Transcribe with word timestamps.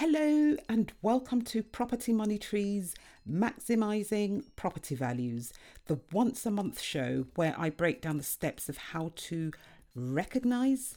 Hello 0.00 0.56
and 0.66 0.90
welcome 1.02 1.42
to 1.42 1.62
Property 1.62 2.10
Money 2.14 2.38
Trees 2.38 2.94
Maximizing 3.30 4.44
Property 4.56 4.94
Values, 4.94 5.52
the 5.88 6.00
once 6.10 6.46
a 6.46 6.50
month 6.50 6.80
show 6.80 7.26
where 7.34 7.54
I 7.58 7.68
break 7.68 8.00
down 8.00 8.16
the 8.16 8.22
steps 8.22 8.70
of 8.70 8.78
how 8.78 9.12
to 9.14 9.50
recognize, 9.94 10.96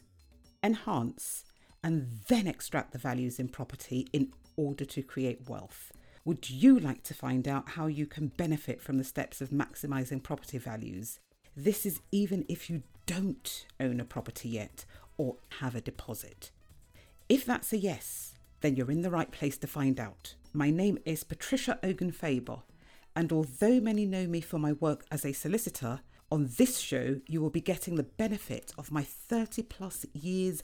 enhance, 0.63 1.44
and 1.84 2.21
then 2.29 2.47
extract 2.47 2.94
the 2.94 2.97
values 2.97 3.39
in 3.39 3.50
property 3.50 4.08
in 4.14 4.32
order 4.55 4.86
to 4.86 5.04
create 5.04 5.50
wealth. 5.50 5.92
Would 6.24 6.50
you 6.50 6.80
like 6.80 7.04
to 7.04 7.14
find 7.14 7.46
out 7.46 7.72
how 7.72 7.88
you 7.88 8.06
can 8.06 8.28
benefit 8.28 8.82
from 8.82 9.00
the 9.00 9.04
steps 9.04 9.42
of 9.42 9.50
maximizing 9.50 10.24
property 10.24 10.60
values? 10.60 11.20
This 11.58 11.86
is 11.86 12.00
even 12.14 12.46
if 12.48 12.70
you 12.70 12.84
don't 13.06 13.66
own 13.82 14.00
a 14.00 14.06
property 14.06 14.48
yet 14.48 14.86
or 15.18 15.36
have 15.60 15.76
a 15.76 15.82
deposit. 15.82 16.52
If 17.28 17.44
that's 17.44 17.74
a 17.74 17.78
yes, 17.78 18.32
then 18.64 18.77
you're 18.77 18.89
in 18.89 19.02
the 19.02 19.11
right 19.11 19.30
place 19.30 19.57
to 19.57 19.68
find 19.68 20.00
out. 20.00 20.36
My 20.54 20.71
name 20.71 20.97
is 21.06 21.25
Patricia 21.25 21.78
Ogan 21.83 22.14
Faber, 22.14 22.60
and 23.14 23.32
although 23.32 23.82
many 23.82 24.05
know 24.05 24.25
me 24.25 24.39
for 24.39 24.57
my 24.57 24.71
work 24.71 25.05
as 25.11 25.25
a 25.25 25.33
solicitor, 25.33 26.00
on 26.32 26.50
this 26.57 26.79
show 26.79 27.19
you 27.28 27.41
will 27.41 27.50
be 27.50 27.60
getting 27.60 27.96
the 27.96 28.04
benefit 28.04 28.74
of 28.78 28.89
my 28.89 29.04
30 29.04 29.64
plus 29.64 30.05
years 30.14 30.64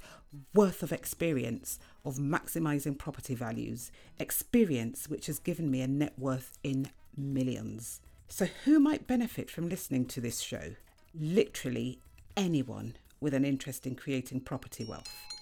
worth 0.56 0.82
of 0.82 0.94
experience 0.94 1.78
of 2.06 2.16
maximizing 2.16 2.98
property 2.98 3.36
values, 3.36 3.92
experience 4.18 5.10
which 5.10 5.28
has 5.28 5.38
given 5.38 5.70
me 5.70 5.82
a 5.82 5.88
net 5.88 6.14
worth 6.18 6.58
in 6.64 6.90
millions. 7.18 8.00
So, 8.30 8.48
who 8.64 8.80
might 8.80 9.08
benefit 9.08 9.52
from 9.52 9.68
listening 9.68 10.06
to 10.06 10.22
this 10.22 10.40
show? 10.40 10.76
Literally 11.14 12.00
anyone 12.38 12.96
with 13.20 13.34
an 13.34 13.44
interest 13.44 13.86
in 13.86 13.96
creating 13.96 14.40
property 14.40 14.86
wealth. 14.86 15.39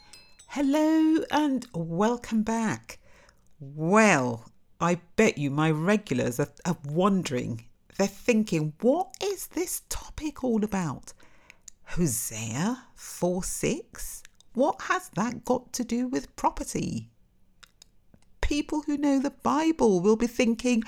Hello 0.52 1.24
and 1.30 1.68
welcome 1.76 2.42
back. 2.42 3.00
Well, 3.60 4.50
I 4.80 5.02
bet 5.18 5.38
you 5.38 5.52
my 5.52 5.70
regulars 5.70 6.40
are, 6.40 6.48
are, 6.66 6.77
wondering. 6.85 7.66
They're 7.98 8.08
thinking, 8.08 8.74
what 8.80 9.13
is 9.21 9.48
this 9.48 9.84
topic 9.90 10.46
all 10.46 10.63
about? 10.63 11.12
Hosea 11.84 12.86
4 12.96 13.44
6? 13.44 14.24
What 14.54 14.84
has 14.84 15.10
that 15.16 15.44
got 15.44 15.74
to 15.74 15.84
do 15.84 16.08
with 16.08 16.34
property? 16.38 17.10
People 18.40 18.84
who 18.84 18.98
know 18.98 19.20
the 19.20 19.32
Bible 19.43 19.99
will 19.99 20.16
be 20.16 20.27
thinking, 20.27 20.82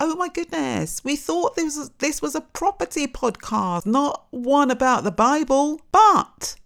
oh 0.00 0.16
my 0.16 0.28
goodness, 0.28 1.02
we 1.04 1.14
thought 1.14 1.54
this 1.54 1.78
was, 1.78 1.90
this 1.98 2.20
was 2.20 2.34
a 2.34 2.40
property 2.40 3.06
podcast, 3.06 3.86
not 3.86 4.26
one 4.30 4.72
about 4.72 5.04
the 5.04 5.12
Bible. 5.12 5.80
But 5.92 6.56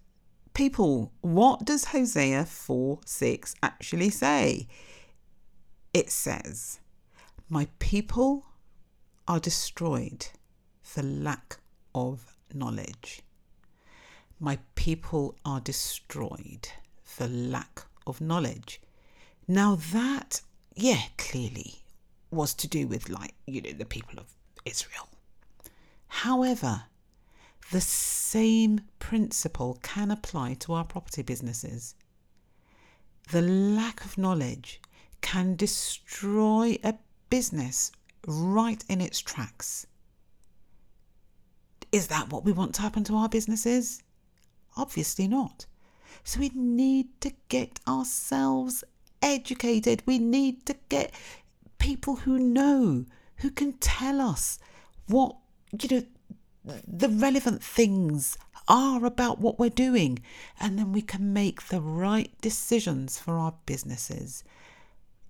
people, 0.53 1.11
what 1.21 1.65
does 1.65 1.85
Hosea 1.85 2.45
4 2.45 2.99
6 3.05 3.55
actually 3.61 4.09
say? 4.09 4.67
It 5.93 6.09
says, 6.09 6.79
My 7.49 7.67
people 7.79 8.45
are 9.27 9.39
destroyed 9.39 10.27
for 10.81 11.01
lack 11.01 11.57
of 11.93 12.37
knowledge. 12.53 13.21
My 14.39 14.59
people 14.75 15.35
are 15.45 15.61
destroyed 15.61 16.67
for 17.03 17.27
lack 17.27 17.83
of 18.05 18.19
knowledge. 18.19 18.81
Now, 19.47 19.75
that, 19.91 20.41
yeah, 20.75 21.01
clearly 21.17 21.75
was 22.31 22.53
to 22.55 22.67
do 22.67 22.87
with, 22.87 23.09
like, 23.09 23.33
you 23.45 23.61
know, 23.61 23.71
the 23.71 23.85
people 23.85 24.19
of 24.19 24.27
Israel. 24.65 25.07
However, 26.07 26.83
the 27.73 27.81
same 27.81 28.81
principle 28.99 29.79
can 29.81 30.11
apply 30.11 30.53
to 30.53 30.73
our 30.73 30.83
property 30.83 31.23
businesses. 31.23 31.95
The 33.31 33.41
lack 33.41 34.05
of 34.05 34.15
knowledge 34.15 34.79
can 35.21 35.55
destroy 35.55 36.77
a 36.83 36.93
business 37.31 37.91
right 38.27 38.83
in 38.87 39.01
its 39.01 39.19
tracks. 39.19 39.87
Is 41.91 42.07
that 42.07 42.31
what 42.31 42.45
we 42.45 42.51
want 42.51 42.75
to 42.75 42.83
happen 42.83 43.03
to 43.05 43.15
our 43.15 43.27
businesses? 43.27 44.03
Obviously 44.77 45.27
not. 45.27 45.65
So 46.23 46.41
we 46.41 46.51
need 46.53 47.07
to 47.21 47.33
get 47.49 47.79
ourselves 47.87 48.83
educated. 49.23 50.03
We 50.05 50.19
need 50.19 50.67
to 50.67 50.75
get 50.89 51.11
people 51.79 52.17
who 52.17 52.37
know, 52.37 53.05
who 53.37 53.49
can 53.49 53.73
tell 53.73 54.21
us 54.21 54.59
what, 55.07 55.35
you 55.81 55.89
know, 55.89 56.05
the 56.87 57.09
relevant 57.09 57.63
things 57.63 58.37
are 58.67 59.05
about 59.05 59.39
what 59.39 59.59
we're 59.59 59.69
doing, 59.69 60.19
and 60.59 60.79
then 60.79 60.93
we 60.93 61.01
can 61.01 61.33
make 61.33 61.67
the 61.67 61.81
right 61.81 62.31
decisions 62.41 63.19
for 63.19 63.37
our 63.37 63.53
businesses. 63.65 64.43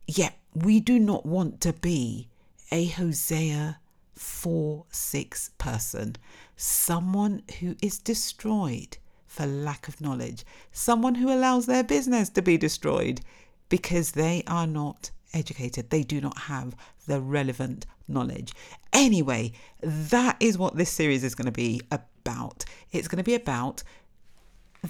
Yet, 0.05 0.37
we 0.53 0.79
do 0.79 0.99
not 0.99 1.25
want 1.25 1.61
to 1.61 1.73
be 1.73 2.27
a 2.71 2.85
Hosea 2.85 3.79
4 4.13 4.85
6 4.91 5.49
person, 5.57 6.15
someone 6.55 7.43
who 7.59 7.75
is 7.81 7.97
destroyed 7.97 8.97
for 9.25 9.47
lack 9.47 9.87
of 9.87 9.99
knowledge, 9.99 10.45
someone 10.71 11.15
who 11.15 11.33
allows 11.33 11.65
their 11.65 11.83
business 11.83 12.29
to 12.29 12.41
be 12.41 12.57
destroyed 12.57 13.21
because 13.69 14.11
they 14.11 14.43
are 14.45 14.67
not 14.67 15.09
educated, 15.33 15.89
they 15.89 16.03
do 16.03 16.21
not 16.21 16.37
have 16.37 16.75
the 17.07 17.19
relevant 17.19 17.85
knowledge. 18.07 18.53
Anyway, 18.91 19.51
that 19.81 20.37
is 20.39 20.57
what 20.57 20.75
this 20.75 20.89
series 20.89 21.23
is 21.23 21.35
going 21.35 21.45
to 21.45 21.51
be 21.51 21.81
about. 21.91 22.65
It's 22.91 23.07
going 23.07 23.17
to 23.17 23.23
be 23.23 23.35
about 23.35 23.83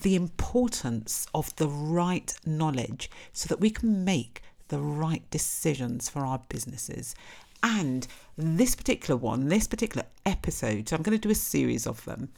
the 0.02 0.16
importance 0.16 1.28
of 1.34 1.56
the 1.58 1.68
right 1.68 2.34
knowledge 2.46 3.10
so 3.32 3.48
that 3.48 3.60
we 3.60 3.70
can 3.70 4.04
make 4.04 4.42
the 4.70 4.80
right 4.80 5.30
decisions 5.30 6.10
for 6.10 6.26
our 6.26 6.42
businesses. 6.50 7.16
And 7.62 8.08
this 8.38 8.76
particular 8.76 9.16
one, 9.16 9.48
this 9.48 9.68
particular 9.68 10.06
episode, 10.26 10.90
so 10.90 10.96
I'm 10.96 11.04
going 11.04 11.18
to 11.18 11.22
do 11.22 11.32
a 11.32 11.36
series 11.36 11.88
of 11.88 12.04
them. 12.06 12.30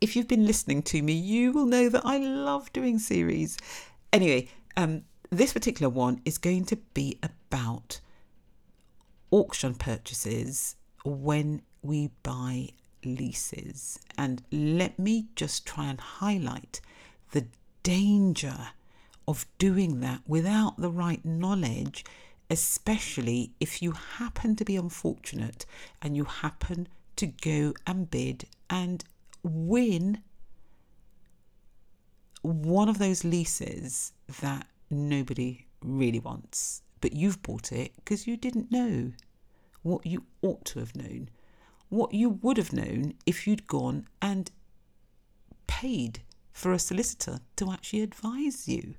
If 0.00 0.16
you've 0.16 0.26
been 0.26 0.46
listening 0.46 0.82
to 0.84 1.02
me, 1.02 1.12
you 1.12 1.52
will 1.52 1.66
know 1.66 1.88
that 1.90 2.04
I 2.04 2.16
love 2.16 2.72
doing 2.72 2.98
series. 2.98 3.58
Anyway, 4.12 4.48
um, 4.76 5.02
this 5.30 5.52
particular 5.52 5.88
one 5.88 6.20
is 6.24 6.38
going 6.38 6.64
to 6.66 6.76
be 6.94 7.18
about 7.22 8.00
auction 9.30 9.74
purchases 9.74 10.76
when 11.04 11.62
we 11.82 12.10
buy 12.22 12.68
leases. 13.04 13.98
And 14.18 14.42
let 14.50 14.98
me 14.98 15.28
just 15.36 15.66
try 15.66 15.86
and 15.86 16.00
highlight 16.00 16.80
the 17.32 17.46
danger 17.82 18.68
of 19.26 19.46
doing 19.58 20.00
that 20.00 20.20
without 20.26 20.76
the 20.76 20.90
right 20.90 21.24
knowledge, 21.24 22.04
especially 22.50 23.52
if 23.60 23.80
you 23.80 23.92
happen 23.92 24.56
to 24.56 24.64
be 24.64 24.76
unfortunate 24.76 25.64
and 26.02 26.16
you 26.16 26.24
happen 26.24 26.88
to 27.16 27.26
go 27.26 27.72
and 27.86 28.10
bid 28.10 28.46
and 28.68 29.04
win 29.44 30.22
one 32.42 32.88
of 32.88 32.98
those 32.98 33.22
leases 33.22 34.12
that 34.40 34.66
nobody 34.90 35.66
really 35.82 36.18
wants, 36.18 36.82
but 37.00 37.12
you've 37.12 37.42
bought 37.42 37.72
it 37.72 37.92
because 37.96 38.26
you 38.26 38.36
didn't 38.36 38.70
know 38.70 39.12
what 39.82 40.04
you 40.04 40.24
ought 40.42 40.64
to 40.66 40.78
have 40.78 40.94
known, 40.94 41.30
what 41.88 42.12
you 42.12 42.28
would 42.28 42.56
have 42.56 42.72
known 42.72 43.14
if 43.26 43.46
you'd 43.46 43.66
gone 43.66 44.06
and 44.20 44.50
paid 45.66 46.20
for 46.52 46.72
a 46.72 46.78
solicitor 46.78 47.40
to 47.56 47.72
actually 47.72 48.02
advise 48.02 48.68
you 48.68 48.94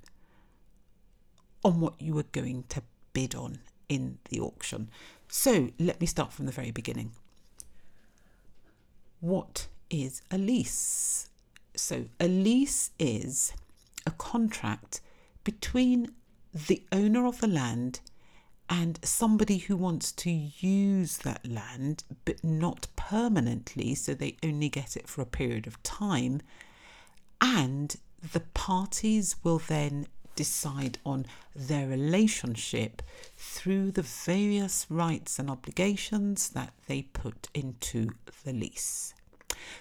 on 1.64 1.80
what 1.80 2.00
you 2.00 2.14
were 2.14 2.24
going 2.24 2.64
to 2.68 2.82
bid 3.12 3.34
on 3.34 3.58
in 3.88 4.18
the 4.30 4.40
auction. 4.40 4.90
So 5.28 5.68
let 5.78 6.00
me 6.00 6.06
start 6.06 6.32
from 6.32 6.46
the 6.46 6.52
very 6.52 6.70
beginning. 6.70 7.12
What 9.20 9.68
is 9.88 10.22
a 10.30 10.38
lease? 10.38 11.28
So, 11.76 12.06
a 12.18 12.26
lease 12.26 12.90
is 12.98 13.54
a 14.04 14.10
contract 14.10 15.00
between 15.44 16.12
the 16.52 16.82
owner 16.92 17.26
of 17.26 17.40
the 17.40 17.46
land 17.46 18.00
and 18.68 18.98
somebody 19.02 19.58
who 19.58 19.76
wants 19.76 20.12
to 20.12 20.30
use 20.30 21.18
that 21.18 21.46
land 21.46 22.04
but 22.24 22.42
not 22.42 22.86
permanently, 22.96 23.94
so 23.94 24.14
they 24.14 24.36
only 24.42 24.68
get 24.68 24.96
it 24.96 25.08
for 25.08 25.20
a 25.20 25.26
period 25.26 25.66
of 25.66 25.82
time. 25.82 26.40
And 27.40 27.96
the 28.32 28.40
parties 28.54 29.36
will 29.42 29.58
then 29.58 30.06
decide 30.36 30.98
on 31.04 31.26
their 31.54 31.86
relationship 31.86 33.02
through 33.36 33.90
the 33.90 34.02
various 34.02 34.86
rights 34.88 35.38
and 35.38 35.50
obligations 35.50 36.48
that 36.50 36.72
they 36.86 37.02
put 37.02 37.48
into 37.52 38.10
the 38.44 38.52
lease. 38.52 39.14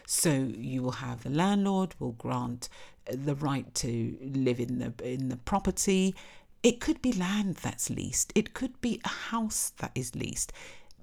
So 0.06 0.32
you 0.58 0.84
will 0.84 0.92
have 0.92 1.24
the 1.24 1.30
landlord 1.30 1.96
will 2.00 2.12
grant 2.12 2.68
the 3.10 3.36
right 3.36 3.74
to 3.76 4.18
live 4.22 4.60
in 4.60 4.80
the 4.80 4.94
in 5.04 5.30
the 5.30 5.38
property. 5.38 6.16
It 6.64 6.80
could 6.80 7.02
be 7.02 7.12
land 7.12 7.56
that's 7.56 7.90
leased. 7.90 8.32
It 8.36 8.54
could 8.54 8.80
be 8.82 9.02
a 9.04 9.10
house 9.10 9.72
that 9.80 9.92
is 9.96 10.16
leased, 10.16 10.54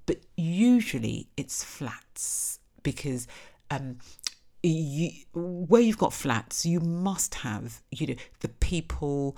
but 0.06 0.18
usually 0.36 1.28
it's 1.36 1.64
flats 1.64 2.60
because 2.84 3.26
um, 3.70 3.98
you, 4.62 5.10
where 5.34 5.82
you've 5.82 5.98
got 5.98 6.12
flats, 6.12 6.64
you 6.64 6.80
must 6.80 7.36
have 7.36 7.82
you 7.90 8.06
know 8.08 8.14
the 8.40 8.48
people 8.48 9.36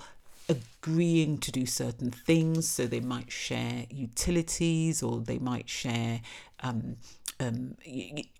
agreeing 0.49 1.37
to 1.39 1.51
do 1.51 1.65
certain 1.65 2.11
things. 2.11 2.67
So 2.67 2.85
they 2.85 2.99
might 2.99 3.31
share 3.31 3.85
utilities 3.89 5.01
or 5.01 5.19
they 5.21 5.39
might 5.39 5.69
share 5.69 6.21
um, 6.61 6.97
um, 7.39 7.75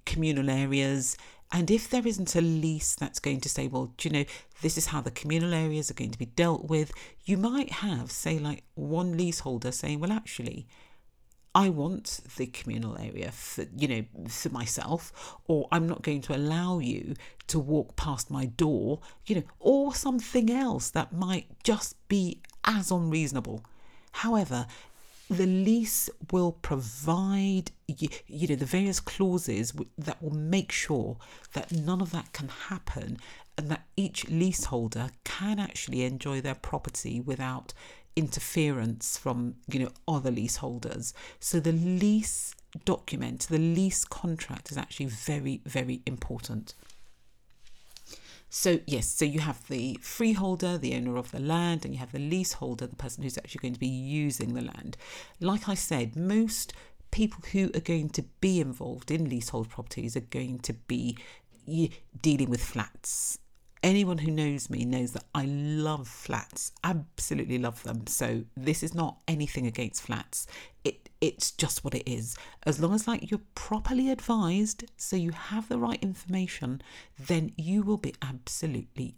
communal 0.06 0.50
areas. 0.50 1.17
And 1.51 1.69
if 1.69 1.89
there 1.89 2.07
isn't 2.07 2.36
a 2.36 2.42
lease 2.42 2.95
that's 2.95 3.19
going 3.19 3.42
to 3.42 3.50
say, 3.50 3.68
well, 3.68 3.94
do 3.98 4.07
you 4.07 4.13
know, 4.13 4.25
this 4.62 4.77
is 4.77 4.88
how 4.88 5.01
the 5.01 5.12
communal 5.12 5.53
areas 5.53 5.92
are 5.92 5.95
going 5.95 6.12
to 6.12 6.19
be 6.19 6.27
dealt 6.27 6.69
with, 6.69 6.94
you 7.25 7.38
might 7.38 7.71
have, 7.71 8.09
say, 8.09 8.39
like 8.39 8.63
one 8.75 9.18
leaseholder 9.18 9.71
saying, 9.71 10.00
well, 10.00 10.13
actually, 10.13 10.68
I 11.53 11.68
want 11.68 12.21
the 12.38 12.45
communal 12.48 12.98
area 12.98 13.31
for 13.31 13.65
you 13.75 13.88
know 13.88 14.30
for 14.30 14.50
myself, 14.50 15.38
or 15.48 15.68
I'm 15.71 15.86
not 15.86 16.01
going 16.01 16.21
to 16.21 16.36
allow 16.36 16.80
you 16.80 17.15
to 17.48 17.59
walk 17.59 17.98
past 17.98 18.31
my 18.31 18.45
door, 18.45 19.01
you 19.25 19.36
know, 19.36 19.44
or 19.59 19.94
something 19.94 20.50
else 20.50 20.89
that 20.92 21.12
might 21.12 21.48
just 21.63 21.95
be 22.07 22.39
as 22.63 22.89
unreasonable. 22.89 23.65
However, 24.13 24.65
the 25.31 25.45
lease 25.45 26.10
will 26.30 26.51
provide 26.51 27.72
you, 27.88 28.10
you 28.28 28.50
know 28.50 28.56
the 28.56 28.66
various 28.66 29.00
clauses 29.00 29.74
that 29.98 30.22
will 30.22 30.36
make 30.36 30.74
sure 30.74 31.16
that 31.54 31.72
none 31.72 32.01
of 32.01 32.12
that 32.12 32.33
can 32.33 32.50
happen 32.50 33.18
and 33.57 33.69
that 33.69 33.86
each 33.95 34.28
leaseholder 34.30 35.10
can 35.24 35.57
actually 35.57 36.04
enjoy 36.04 36.42
their 36.42 36.56
property 36.56 37.22
without 37.22 37.74
interference 38.18 39.18
from 39.18 39.56
you 39.72 39.80
know 39.80 39.92
other 40.06 40.31
leaseholders. 40.31 41.13
So 41.39 41.62
the 41.62 41.72
lease 41.72 42.54
document 42.86 43.48
the 43.50 43.57
lease 43.57 44.04
contract 44.06 44.72
is 44.72 44.77
actually 44.77 45.06
very 45.06 45.62
very 45.66 46.01
important 46.06 46.74
so, 48.53 48.81
yes, 48.86 49.07
so 49.07 49.24
you 49.24 49.39
have 49.39 49.65
the 49.69 49.98
freeholder, 50.01 50.77
the 50.77 50.94
owner 50.94 51.15
of 51.15 51.31
the 51.31 51.39
land, 51.39 51.86
and 51.86 51.94
you 51.94 52.00
have 52.01 52.12
the 52.12 52.19
leaseholder, 52.19 52.86
the 52.86 52.98
person 52.98 53.24
who's 53.24 53.38
actually 53.38 53.59
going 53.59 53.74
to 53.74 53.80
be 53.80 53.88
using 53.88 54.53
the 54.53 54.62
land. 54.62 54.98
Like 55.39 55.69
I 55.69 55.74
said, 55.74 56.18
most 56.18 56.74
people 57.12 57.44
who 57.53 57.71
are 57.74 57.80
going 57.80 58.09
to 58.09 58.24
be 58.42 58.59
involved 58.59 59.09
in 59.09 59.30
leasehold 59.30 59.69
properties 59.69 60.18
are 60.18 60.19
going 60.19 60.59
to 60.59 60.74
be 60.74 61.18
dealing 62.21 62.50
with 62.50 62.62
flats 62.62 63.39
anyone 63.83 64.19
who 64.19 64.31
knows 64.31 64.69
me 64.69 64.86
knows 64.86 65.12
that 65.13 65.25
I 65.33 65.45
love 65.45 66.07
flats, 66.07 66.72
absolutely 66.83 67.57
love 67.57 67.83
them. 67.83 68.07
So 68.07 68.44
this 68.56 68.83
is 68.83 68.94
not 68.94 69.18
anything 69.28 69.68
against 69.68 70.04
flats. 70.04 70.48
It 70.83 71.10
it's 71.19 71.51
just 71.51 71.83
what 71.83 71.94
it 71.94 72.10
is. 72.12 72.36
As 72.63 72.80
long 72.80 72.95
as 72.95 73.07
like 73.07 73.30
you're 73.30 73.42
properly 73.54 74.10
advised, 74.10 74.86
so 74.98 75.16
you 75.16 75.31
have 75.31 75.69
the 75.69 75.78
right 75.78 76.01
information, 76.01 76.81
then 77.19 77.51
you 77.57 77.83
will 77.83 77.98
be 77.98 78.16
absolutely 78.24 79.16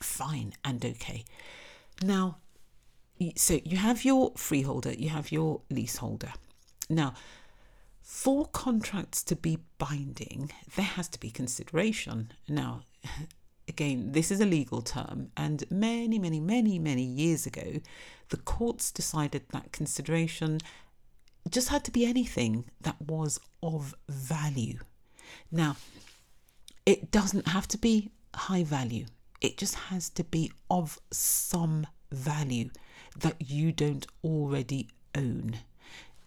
fine 0.00 0.52
and 0.62 0.84
okay. 0.84 1.24
Now, 2.02 2.36
so 3.36 3.60
you 3.64 3.78
have 3.78 4.04
your 4.04 4.32
freeholder, 4.36 4.92
you 4.92 5.08
have 5.08 5.32
your 5.32 5.62
leaseholder. 5.70 6.32
Now, 6.90 7.14
for 8.02 8.46
contracts 8.46 9.22
to 9.24 9.36
be 9.36 9.58
binding, 9.78 10.50
there 10.76 10.84
has 10.84 11.08
to 11.08 11.20
be 11.20 11.30
consideration. 11.30 12.32
Now, 12.48 12.82
again, 13.68 14.12
this 14.12 14.30
is 14.30 14.40
a 14.40 14.46
legal 14.46 14.82
term, 14.82 15.30
and 15.36 15.64
many, 15.70 16.18
many, 16.18 16.40
many, 16.40 16.78
many 16.78 17.02
years 17.02 17.46
ago, 17.46 17.80
the 18.28 18.36
courts 18.36 18.90
decided 18.90 19.42
that 19.50 19.72
consideration 19.72 20.58
just 21.48 21.68
had 21.68 21.84
to 21.84 21.90
be 21.90 22.06
anything 22.06 22.64
that 22.80 23.00
was 23.00 23.40
of 23.62 23.94
value. 24.08 24.78
Now, 25.50 25.76
it 26.86 27.10
doesn't 27.10 27.48
have 27.48 27.68
to 27.68 27.78
be 27.78 28.10
high 28.34 28.64
value, 28.64 29.06
it 29.40 29.58
just 29.58 29.74
has 29.74 30.08
to 30.10 30.24
be 30.24 30.52
of 30.70 30.98
some 31.10 31.86
value 32.10 32.70
that 33.18 33.36
you 33.50 33.72
don't 33.72 34.06
already 34.24 34.88
own. 35.14 35.58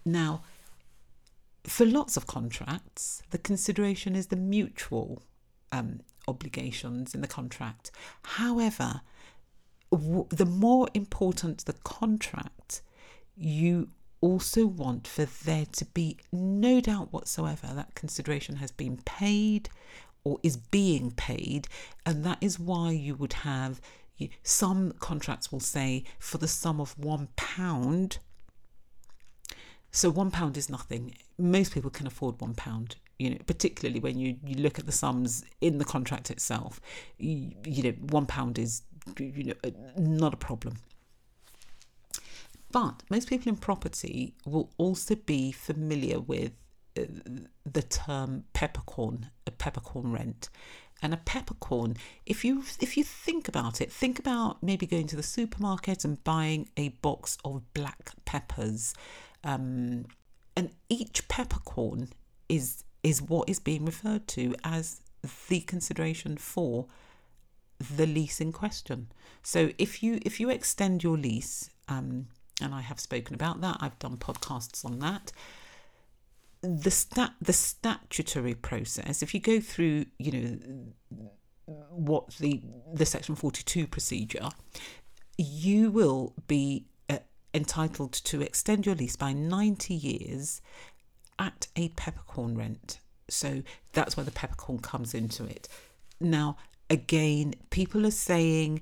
Now, 0.03 0.43
for 1.63 1.85
lots 1.85 2.15
of 2.15 2.27
contracts, 2.27 3.23
the 3.31 3.37
consideration 3.37 4.15
is 4.15 4.27
the 4.27 4.35
mutual 4.35 5.23
um, 5.71 6.01
obligations 6.27 7.13
in 7.13 7.21
the 7.21 7.27
contract. 7.27 7.91
However, 8.23 9.01
w- 9.91 10.27
the 10.29 10.45
more 10.45 10.87
important 10.93 11.65
the 11.65 11.73
contract, 11.73 12.81
you 13.35 13.89
also 14.21 14.65
want 14.65 15.07
for 15.07 15.25
there 15.25 15.65
to 15.73 15.85
be 15.85 16.17
no 16.31 16.81
doubt 16.81 17.13
whatsoever 17.13 17.67
that 17.73 17.95
consideration 17.95 18.57
has 18.57 18.71
been 18.71 18.97
paid 19.05 19.69
or 20.23 20.39
is 20.41 20.57
being 20.57 21.11
paid, 21.11 21.67
and 22.05 22.23
that 22.23 22.39
is 22.41 22.59
why 22.59 22.91
you 22.91 23.15
would 23.15 23.33
have 23.33 23.79
some 24.43 24.93
contracts 24.93 25.51
will 25.51 25.59
say 25.59 26.03
for 26.19 26.37
the 26.37 26.47
sum 26.47 26.79
of 26.79 26.97
one 26.97 27.27
pound. 27.35 28.19
So 29.91 30.09
one 30.09 30.31
pound 30.31 30.57
is 30.57 30.69
nothing. 30.69 31.15
Most 31.37 31.73
people 31.73 31.89
can 31.89 32.07
afford 32.07 32.39
one 32.39 32.55
pound 32.55 32.95
you 33.19 33.29
know, 33.29 33.37
particularly 33.45 33.99
when 33.99 34.19
you, 34.19 34.37
you 34.45 34.55
look 34.55 34.79
at 34.79 34.85
the 34.85 34.91
sums 34.91 35.43
in 35.61 35.77
the 35.77 35.85
contract 35.85 36.29
itself, 36.29 36.81
you, 37.17 37.51
you 37.65 37.83
know, 37.83 37.91
one 38.09 38.25
pound 38.25 38.59
is, 38.59 38.81
you 39.19 39.43
know, 39.45 39.71
not 39.97 40.33
a 40.33 40.37
problem. 40.37 40.75
But 42.71 43.03
most 43.09 43.29
people 43.29 43.49
in 43.49 43.55
property 43.55 44.33
will 44.45 44.69
also 44.77 45.15
be 45.15 45.51
familiar 45.51 46.19
with 46.19 46.51
uh, 46.99 47.03
the 47.65 47.81
term 47.81 48.43
peppercorn, 48.53 49.29
a 49.47 49.51
peppercorn 49.51 50.11
rent. 50.11 50.49
And 51.01 51.13
a 51.13 51.17
peppercorn, 51.17 51.97
if 52.25 52.45
you 52.45 52.63
if 52.79 52.97
you 52.97 53.03
think 53.03 53.47
about 53.47 53.81
it, 53.81 53.91
think 53.91 54.17
about 54.17 54.63
maybe 54.63 54.87
going 54.87 55.07
to 55.07 55.15
the 55.15 55.23
supermarket 55.23 56.05
and 56.05 56.23
buying 56.23 56.69
a 56.77 56.89
box 56.89 57.37
of 57.43 57.61
black 57.73 58.11
peppers. 58.23 58.93
Um, 59.43 60.05
and 60.55 60.71
each 60.89 61.27
peppercorn 61.27 62.09
is 62.47 62.84
is 63.05 63.21
what 63.21 63.47
is 63.47 63.59
being 63.59 63.85
referred 63.85 64.27
to 64.27 64.55
as 64.63 64.99
the 65.47 65.59
consideration 65.61 66.37
for 66.37 66.87
the 67.95 68.07
lease 68.07 68.41
in 68.41 68.51
question. 68.51 69.07
So 69.43 69.69
if 69.77 70.01
you 70.01 70.19
if 70.25 70.39
you 70.39 70.49
extend 70.49 71.03
your 71.03 71.17
lease, 71.17 71.69
um, 71.87 72.27
and 72.59 72.73
I 72.73 72.81
have 72.81 72.99
spoken 72.99 73.35
about 73.35 73.61
that, 73.61 73.77
I've 73.79 73.99
done 73.99 74.17
podcasts 74.17 74.83
on 74.83 74.99
that. 74.99 75.31
The 76.61 76.89
stat 76.89 77.33
the 77.39 77.53
statutory 77.53 78.55
process. 78.55 79.21
If 79.21 79.35
you 79.35 79.39
go 79.39 79.59
through, 79.59 80.05
you 80.17 80.31
know, 80.31 81.73
what 81.89 82.29
the 82.37 82.63
the 82.91 83.05
Section 83.05 83.35
Forty 83.35 83.61
Two 83.63 83.85
procedure, 83.85 84.49
you 85.37 85.91
will 85.91 86.33
be 86.47 86.85
uh, 87.07 87.19
entitled 87.53 88.13
to 88.13 88.41
extend 88.41 88.87
your 88.87 88.95
lease 88.95 89.15
by 89.15 89.31
ninety 89.31 89.93
years 89.93 90.61
at 91.39 91.67
a 91.75 91.89
peppercorn 91.89 92.57
rent. 92.57 92.99
So 93.29 93.63
that's 93.93 94.15
where 94.15 94.23
the 94.23 94.31
peppercorn 94.31 94.79
comes 94.79 95.13
into 95.13 95.45
it. 95.45 95.67
Now, 96.19 96.57
again, 96.89 97.55
people 97.69 98.05
are 98.05 98.11
saying 98.11 98.81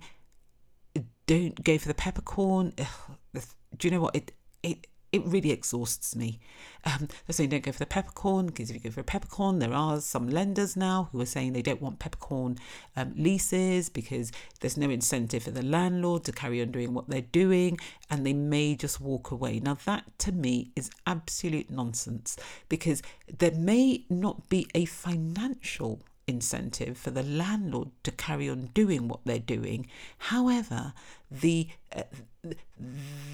don't 1.25 1.63
go 1.63 1.77
for 1.77 1.88
the 1.88 1.93
peppercorn. 1.93 2.74
Ugh, 2.77 3.41
do 3.77 3.88
you 3.88 3.91
know 3.91 4.01
what? 4.01 4.15
It 4.15 4.31
it 4.62 4.88
it 5.13 5.24
really 5.25 5.51
exhausts 5.51 6.15
me. 6.15 6.39
Um, 6.86 7.08
they're 7.25 7.34
saying 7.34 7.51
don't 7.51 7.63
go 7.63 7.72
for 7.72 7.79
the 7.79 7.86
peppercorn 7.86 8.48
because 8.48 8.70
if 8.70 8.75
you 8.75 8.82
go 8.82 8.89
for 8.89 9.01
a 9.01 9.05
peppercorn, 9.05 9.60
there 9.60 9.74
are 9.74 10.01
some 10.01 10.27
lenders 10.27 10.75
now 10.75 11.10
who 11.12 11.22
are 11.22 11.25
saying 11.25 11.53
they 11.53 11.62
don't 11.62 11.82
want 11.82 12.00
peppercorn 12.00 12.58
um, 12.98 13.13
leases 13.15 13.89
because 13.89 14.32
there's 14.60 14.75
no 14.75 14.89
incentive 14.89 15.43
for 15.43 15.51
the 15.51 15.62
landlord 15.62 16.24
to 16.25 16.32
carry 16.32 16.62
on 16.62 16.72
doing 16.72 16.93
what 16.93 17.10
they're 17.10 17.22
doing 17.22 17.77
and 18.10 18.25
they 18.25 18.34
may 18.34 18.75
just 18.75 19.00
walk 19.00 19.29
away. 19.29 19.60
Now, 19.60 19.77
that 19.86 20.03
to 20.20 20.32
me 20.32 20.72
is 20.75 20.89
absolute 21.05 21.70
nonsense 21.70 22.36
because 22.67 23.03
there 23.38 23.51
may 23.51 24.05
not 24.10 24.50
be 24.50 24.67
a 24.74 24.86
financial 24.86 26.01
incentive 26.27 26.98
for 26.98 27.12
the 27.12 27.24
landlord 27.24 27.89
to 28.03 28.12
carry 28.12 28.50
on 28.50 28.70
doing 28.74 29.08
what 29.08 29.20
they're 29.25 29.39
doing. 29.39 29.88
However, 30.18 30.94
the 31.30 31.68
uh, 31.96 32.03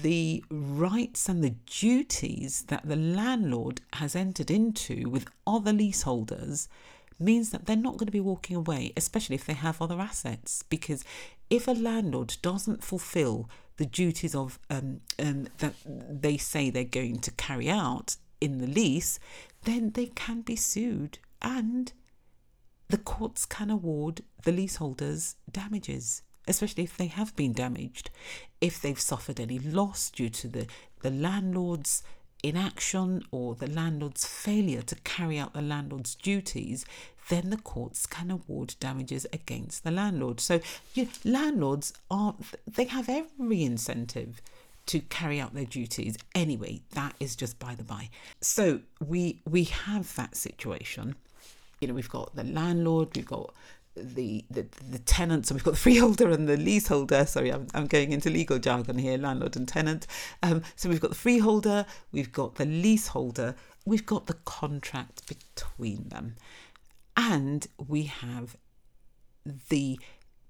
the 0.02 0.44
rights 0.50 1.28
and 1.28 1.42
the 1.42 1.54
duties 1.66 2.62
that 2.68 2.86
the 2.86 2.96
landlord 2.96 3.80
has 3.94 4.14
entered 4.14 4.50
into 4.50 5.08
with 5.08 5.26
other 5.46 5.72
leaseholders 5.72 6.68
means 7.18 7.50
that 7.50 7.66
they're 7.66 7.76
not 7.76 7.96
going 7.96 8.06
to 8.06 8.12
be 8.12 8.20
walking 8.20 8.56
away, 8.56 8.92
especially 8.96 9.34
if 9.34 9.44
they 9.44 9.52
have 9.52 9.82
other 9.82 10.00
assets. 10.00 10.62
Because 10.68 11.04
if 11.50 11.68
a 11.68 11.72
landlord 11.72 12.36
doesn't 12.40 12.84
fulfill 12.84 13.48
the 13.76 13.86
duties 13.86 14.34
of 14.34 14.58
um, 14.70 15.00
um, 15.18 15.48
that 15.58 15.74
they 15.84 16.36
say 16.36 16.70
they're 16.70 16.84
going 16.84 17.18
to 17.20 17.30
carry 17.32 17.68
out 17.68 18.16
in 18.40 18.58
the 18.58 18.66
lease, 18.66 19.18
then 19.64 19.90
they 19.90 20.06
can 20.06 20.40
be 20.40 20.56
sued 20.56 21.18
and 21.42 21.92
the 22.90 22.98
courts 22.98 23.46
can 23.46 23.70
award 23.70 24.22
the 24.42 24.52
leaseholders 24.52 25.36
damages, 25.50 26.22
especially 26.48 26.84
if 26.84 26.96
they 26.96 27.06
have 27.06 27.34
been 27.36 27.52
damaged, 27.52 28.10
if 28.60 28.80
they've 28.80 29.00
suffered 29.00 29.38
any 29.38 29.58
loss 29.58 30.10
due 30.10 30.28
to 30.28 30.48
the, 30.48 30.66
the 31.02 31.10
landlord's 31.10 32.02
inaction 32.42 33.22
or 33.30 33.54
the 33.54 33.68
landlord's 33.68 34.26
failure 34.26 34.82
to 34.82 34.96
carry 34.96 35.38
out 35.38 35.52
the 35.52 35.62
landlord's 35.62 36.14
duties, 36.16 36.84
then 37.28 37.50
the 37.50 37.56
courts 37.56 38.06
can 38.06 38.30
award 38.30 38.74
damages 38.80 39.24
against 39.32 39.84
the 39.84 39.90
landlord. 39.90 40.40
So 40.40 40.60
you 40.94 41.06
landlords 41.24 41.92
are 42.10 42.34
they 42.66 42.84
have 42.84 43.08
every 43.08 43.62
incentive 43.62 44.40
to 44.86 44.98
carry 45.00 45.38
out 45.38 45.54
their 45.54 45.64
duties 45.64 46.16
anyway. 46.34 46.80
That 46.94 47.14
is 47.20 47.36
just 47.36 47.60
by 47.60 47.76
the 47.76 47.84
by. 47.84 48.10
So 48.40 48.80
we 48.98 49.42
we 49.48 49.64
have 49.64 50.12
that 50.16 50.34
situation. 50.34 51.14
You 51.80 51.88
know, 51.88 51.94
we've 51.94 52.08
got 52.08 52.34
the 52.34 52.44
landlord, 52.44 53.08
we've 53.16 53.26
got 53.26 53.54
the, 53.96 54.44
the 54.50 54.66
the 54.90 54.98
tenants, 55.00 55.50
and 55.50 55.58
we've 55.58 55.64
got 55.64 55.72
the 55.72 55.76
freeholder 55.88 56.30
and 56.30 56.48
the 56.48 56.56
leaseholder. 56.56 57.24
Sorry, 57.26 57.50
I'm, 57.50 57.66
I'm 57.74 57.86
going 57.86 58.12
into 58.12 58.30
legal 58.30 58.58
jargon 58.58 58.98
here, 58.98 59.18
landlord 59.18 59.56
and 59.56 59.66
tenant. 59.66 60.06
Um, 60.42 60.62
so 60.76 60.88
we've 60.88 61.00
got 61.00 61.10
the 61.10 61.16
freeholder, 61.16 61.86
we've 62.12 62.32
got 62.32 62.56
the 62.56 62.66
leaseholder, 62.66 63.54
we've 63.84 64.06
got 64.06 64.26
the 64.26 64.34
contract 64.44 65.26
between 65.26 66.08
them, 66.08 66.36
and 67.16 67.66
we 67.88 68.04
have 68.04 68.56
the 69.68 69.98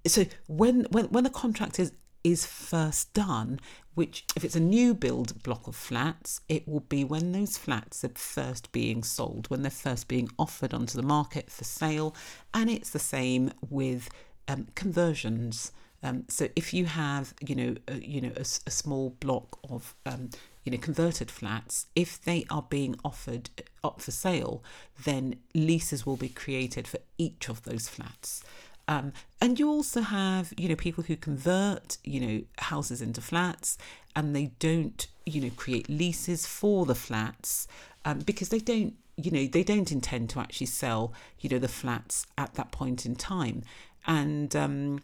so 0.05 0.25
when 0.47 0.85
when 0.91 1.05
when 1.05 1.23
the 1.23 1.29
contract 1.29 1.79
is 1.79 1.91
is 2.23 2.45
first 2.45 3.13
done, 3.13 3.59
which 3.93 4.25
if 4.35 4.43
it's 4.43 4.55
a 4.55 4.59
new 4.59 4.93
build 4.93 5.41
block 5.43 5.67
of 5.67 5.75
flats, 5.75 6.41
it 6.47 6.67
will 6.67 6.81
be 6.81 7.03
when 7.03 7.31
those 7.31 7.57
flats 7.57 8.03
are 8.03 8.11
first 8.15 8.71
being 8.71 9.03
sold, 9.03 9.49
when 9.49 9.61
they're 9.61 9.71
first 9.71 10.07
being 10.07 10.29
offered 10.37 10.73
onto 10.73 10.95
the 10.99 11.07
market 11.07 11.49
for 11.49 11.63
sale, 11.63 12.15
and 12.53 12.69
it's 12.69 12.91
the 12.91 12.99
same 12.99 13.51
with 13.69 14.09
um, 14.47 14.67
conversions. 14.75 15.71
Um, 16.03 16.25
so 16.29 16.47
if 16.55 16.73
you 16.73 16.85
have, 16.85 17.33
you 17.41 17.55
know, 17.55 17.75
a, 17.87 17.95
you 17.95 18.21
know, 18.21 18.31
a, 18.35 18.41
a 18.41 18.71
small 18.71 19.11
block 19.19 19.59
of, 19.69 19.93
um, 20.05 20.29
you 20.63 20.71
know, 20.71 20.77
converted 20.77 21.29
flats, 21.29 21.87
if 21.95 22.23
they 22.23 22.45
are 22.49 22.65
being 22.69 22.95
offered 23.05 23.49
up 23.83 24.01
for 24.01 24.11
sale, 24.11 24.63
then 25.03 25.35
leases 25.53 26.05
will 26.05 26.17
be 26.17 26.29
created 26.29 26.87
for 26.87 26.99
each 27.17 27.49
of 27.49 27.63
those 27.63 27.87
flats. 27.87 28.43
Um, 28.87 29.13
and 29.39 29.59
you 29.59 29.69
also 29.69 30.01
have, 30.01 30.53
you 30.57 30.69
know, 30.69 30.75
people 30.75 31.03
who 31.03 31.15
convert, 31.15 31.97
you 32.03 32.19
know, 32.19 32.41
houses 32.57 33.01
into 33.01 33.21
flats 33.21 33.77
and 34.15 34.35
they 34.35 34.51
don't, 34.59 35.07
you 35.25 35.41
know, 35.41 35.51
create 35.55 35.89
leases 35.89 36.45
for 36.45 36.85
the 36.85 36.95
flats 36.95 37.67
um, 38.05 38.19
because 38.19 38.49
they 38.49 38.59
don't, 38.59 38.93
you 39.17 39.31
know, 39.31 39.45
they 39.45 39.63
don't 39.63 39.91
intend 39.91 40.29
to 40.31 40.39
actually 40.39 40.67
sell, 40.67 41.13
you 41.39 41.49
know, 41.49 41.59
the 41.59 41.67
flats 41.67 42.25
at 42.37 42.55
that 42.55 42.71
point 42.71 43.05
in 43.05 43.15
time. 43.15 43.63
And 44.07 44.55
um, 44.55 45.01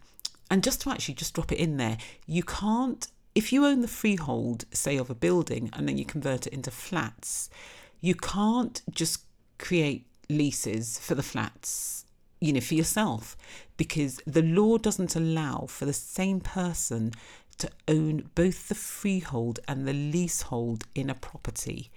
and 0.50 0.64
just 0.64 0.80
to 0.82 0.90
actually 0.90 1.14
just 1.14 1.34
drop 1.34 1.52
it 1.52 1.58
in 1.58 1.76
there, 1.76 1.98
you 2.26 2.42
can't 2.42 3.06
if 3.34 3.52
you 3.52 3.64
own 3.64 3.82
the 3.82 3.88
freehold, 3.88 4.64
say 4.72 4.96
of 4.96 5.10
a 5.10 5.14
building, 5.14 5.70
and 5.72 5.88
then 5.88 5.96
you 5.96 6.04
convert 6.04 6.46
it 6.46 6.52
into 6.52 6.72
flats, 6.72 7.48
you 8.00 8.14
can't 8.14 8.82
just 8.90 9.22
create 9.58 10.06
leases 10.28 10.98
for 10.98 11.14
the 11.14 11.22
flats 11.22 11.98
you 12.40 12.52
know, 12.52 12.60
for 12.60 12.74
yourself, 12.74 13.36
because 13.78 14.20
the 14.26 14.42
law 14.42 14.76
doesn't 14.76 15.16
allow 15.16 15.64
for 15.66 15.86
the 15.86 15.94
same 15.94 16.40
person 16.40 17.12
to 17.56 17.70
own 17.88 18.28
both 18.34 18.68
the 18.68 18.74
freehold 18.74 19.58
and 19.66 19.88
the 19.88 19.94
leasehold 19.94 20.84
in 20.94 21.08
a 21.08 21.14
property. 21.14 21.90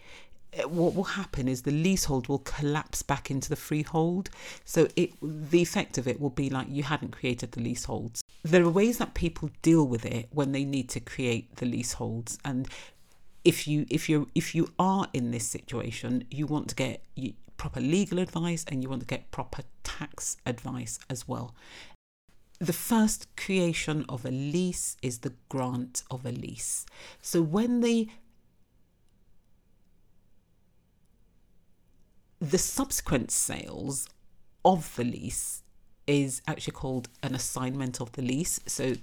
Eh, 0.54 0.64
what 0.64 0.96
will 0.96 1.04
happen 1.04 1.48
is 1.48 1.64
the 1.64 1.72
leasehold 1.72 2.28
will 2.28 2.40
collapse 2.40 3.02
back 3.02 3.30
into 3.30 3.50
the 3.50 3.56
freehold. 3.56 4.30
So 4.64 4.88
it 4.96 5.12
the 5.22 5.62
effect 5.62 5.98
of 5.98 6.08
it 6.08 6.22
will 6.22 6.30
be 6.30 6.50
like 6.50 6.68
you 6.70 6.84
hadn't 6.84 7.12
created 7.12 7.52
the 7.52 7.62
leaseholds. 7.62 8.24
There 8.44 8.64
are 8.64 8.70
ways 8.70 8.98
that 9.00 9.14
people 9.14 9.50
deal 9.62 9.86
with 9.86 10.06
it 10.06 10.30
when 10.32 10.52
they 10.52 10.64
need 10.64 10.90
to 10.90 11.00
create 11.00 11.58
the 11.58 11.66
leaseholds 11.66 12.40
and 12.46 12.68
if 13.44 13.68
you 13.68 13.86
if 13.90 14.08
you 14.08 14.30
if 14.36 14.54
you 14.54 14.72
are 14.78 15.08
in 15.14 15.32
this 15.32 15.48
situation 15.48 16.26
you 16.30 16.46
want 16.46 16.68
to 16.70 16.76
get 16.76 17.04
proper 17.62 17.80
legal 17.80 18.18
advice 18.18 18.66
and 18.68 18.82
you 18.82 18.90
want 18.90 19.02
to 19.02 19.06
get 19.06 19.30
proper 19.30 19.62
tax 19.84 20.36
advice 20.48 20.98
as 21.12 21.28
well. 21.28 21.54
The 22.58 22.74
first 22.74 23.28
creation 23.36 24.04
of 24.10 24.26
a 24.26 24.32
lease 24.32 24.98
is 25.04 25.20
the 25.20 25.34
grant 25.48 26.02
of 26.10 26.26
a 26.26 26.32
lease. 26.32 26.88
So 27.22 27.44
when 27.44 27.82
the 27.82 28.10
the 32.40 32.58
subsequent 32.58 33.30
sales 33.30 34.08
of 34.66 34.96
the 34.96 35.04
lease 35.04 35.62
is 36.08 36.42
actually 36.48 36.74
called 36.74 37.10
an 37.22 37.36
assignment 37.36 38.02
of 38.02 38.12
the 38.14 38.24
lease. 38.24 38.60
So 38.66 38.96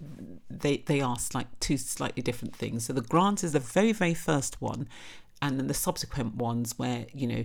they 0.50 0.78
they 0.78 1.00
are 1.00 1.16
like 1.32 1.60
two 1.60 1.76
slightly 1.76 2.24
different 2.24 2.56
things. 2.56 2.86
So 2.86 2.92
the 2.92 3.02
grant 3.02 3.44
is 3.44 3.52
the 3.52 3.60
very 3.60 3.92
very 3.92 4.14
first 4.14 4.60
one, 4.60 4.88
and 5.40 5.60
then 5.60 5.68
the 5.68 5.74
subsequent 5.74 6.34
ones 6.34 6.76
where 6.76 7.06
you 7.14 7.28
know 7.28 7.44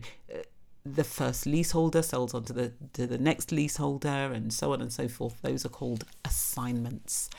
the 0.86 1.04
first 1.04 1.46
leaseholder 1.46 2.02
sells 2.02 2.34
on 2.34 2.44
to 2.46 2.54
the 2.54 2.74
to 2.94 3.08
the 3.08 3.18
next 3.18 3.52
leaseholder 3.52 4.32
and 4.34 4.52
so 4.52 4.74
on 4.74 4.82
and 4.82 4.92
so 4.92 5.08
forth. 5.08 5.42
Those 5.42 5.66
are 5.66 5.70
called 5.70 6.06
assignments. 6.25 7.30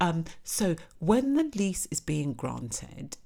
Um, 0.00 0.24
so 0.44 0.76
when 1.00 1.34
the 1.34 1.50
lease 1.54 1.86
is 1.90 2.00
being 2.00 2.32
granted 2.32 3.16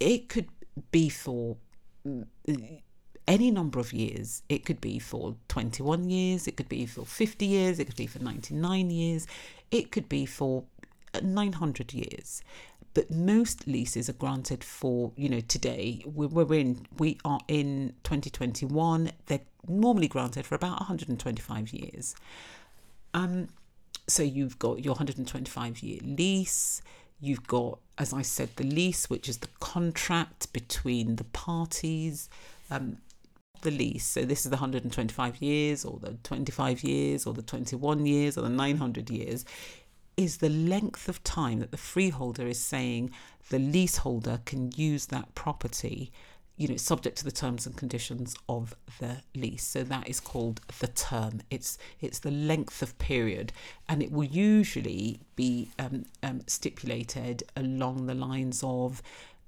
it 0.00 0.28
could 0.28 0.48
be 0.90 1.08
for 1.08 1.56
mm, 2.06 2.26
any 3.26 3.50
number 3.50 3.78
of 3.78 3.92
years. 3.92 4.42
It 4.48 4.64
could 4.64 4.80
be 4.80 4.98
for 4.98 5.36
21 5.48 6.08
years 6.10 6.46
it 6.46 6.56
could 6.56 6.68
be 6.68 6.86
for 6.86 7.04
50 7.04 7.46
years 7.46 7.78
it 7.78 7.86
could 7.86 7.96
be 7.96 8.06
for 8.06 8.18
99 8.20 8.90
years 8.90 9.26
it 9.70 9.90
could 9.90 10.08
be 10.08 10.26
for 10.26 10.64
900 11.22 11.92
years 11.92 12.42
but 12.96 13.10
most 13.10 13.66
leases 13.66 14.08
are 14.08 14.14
granted 14.14 14.64
for 14.64 15.12
you 15.16 15.28
know 15.28 15.40
today. 15.40 16.02
We're, 16.06 16.28
we're 16.28 16.58
in 16.58 16.86
we 16.96 17.18
are 17.26 17.40
in 17.46 17.92
2021 18.04 19.12
they're 19.26 19.40
normally 19.68 20.08
granted 20.08 20.46
for 20.46 20.54
about 20.54 20.80
125 20.80 21.74
years. 21.74 22.16
Um 23.12 23.48
so 24.08 24.22
you've 24.22 24.58
got 24.58 24.82
your 24.82 24.94
125 24.94 25.80
year 25.80 25.98
lease. 26.02 26.80
You've 27.20 27.46
got 27.46 27.80
as 27.98 28.14
i 28.14 28.22
said 28.22 28.48
the 28.56 28.64
lease 28.64 29.10
which 29.10 29.28
is 29.28 29.38
the 29.38 29.48
contract 29.60 30.50
between 30.54 31.16
the 31.16 31.24
parties 31.24 32.30
um 32.70 32.96
the 33.60 33.70
lease. 33.70 34.06
So 34.06 34.24
this 34.24 34.46
is 34.46 34.50
the 34.50 34.56
125 34.56 35.42
years 35.42 35.84
or 35.84 35.98
the 36.00 36.14
25 36.22 36.82
years 36.82 37.26
or 37.26 37.34
the 37.34 37.42
21 37.42 38.06
years 38.06 38.38
or 38.38 38.42
the 38.42 38.48
900 38.48 39.10
years 39.10 39.44
is 40.16 40.38
the 40.38 40.48
length 40.48 41.08
of 41.08 41.22
time 41.24 41.60
that 41.60 41.70
the 41.70 41.76
freeholder 41.76 42.46
is 42.46 42.58
saying 42.58 43.10
the 43.50 43.58
leaseholder 43.58 44.40
can 44.44 44.72
use 44.76 45.06
that 45.06 45.34
property 45.34 46.10
you 46.56 46.66
know 46.68 46.76
subject 46.76 47.18
to 47.18 47.24
the 47.24 47.30
terms 47.30 47.66
and 47.66 47.76
conditions 47.76 48.34
of 48.48 48.74
the 48.98 49.18
lease. 49.34 49.64
So 49.64 49.82
that 49.84 50.08
is 50.08 50.20
called 50.20 50.60
the 50.80 50.88
term. 50.88 51.42
It's 51.50 51.78
it's 52.00 52.18
the 52.18 52.30
length 52.30 52.82
of 52.82 52.98
period. 52.98 53.52
And 53.88 54.02
it 54.02 54.10
will 54.10 54.24
usually 54.24 55.20
be 55.36 55.70
um, 55.78 56.06
um, 56.22 56.40
stipulated 56.46 57.42
along 57.56 58.06
the 58.06 58.14
lines 58.14 58.62
of 58.64 59.02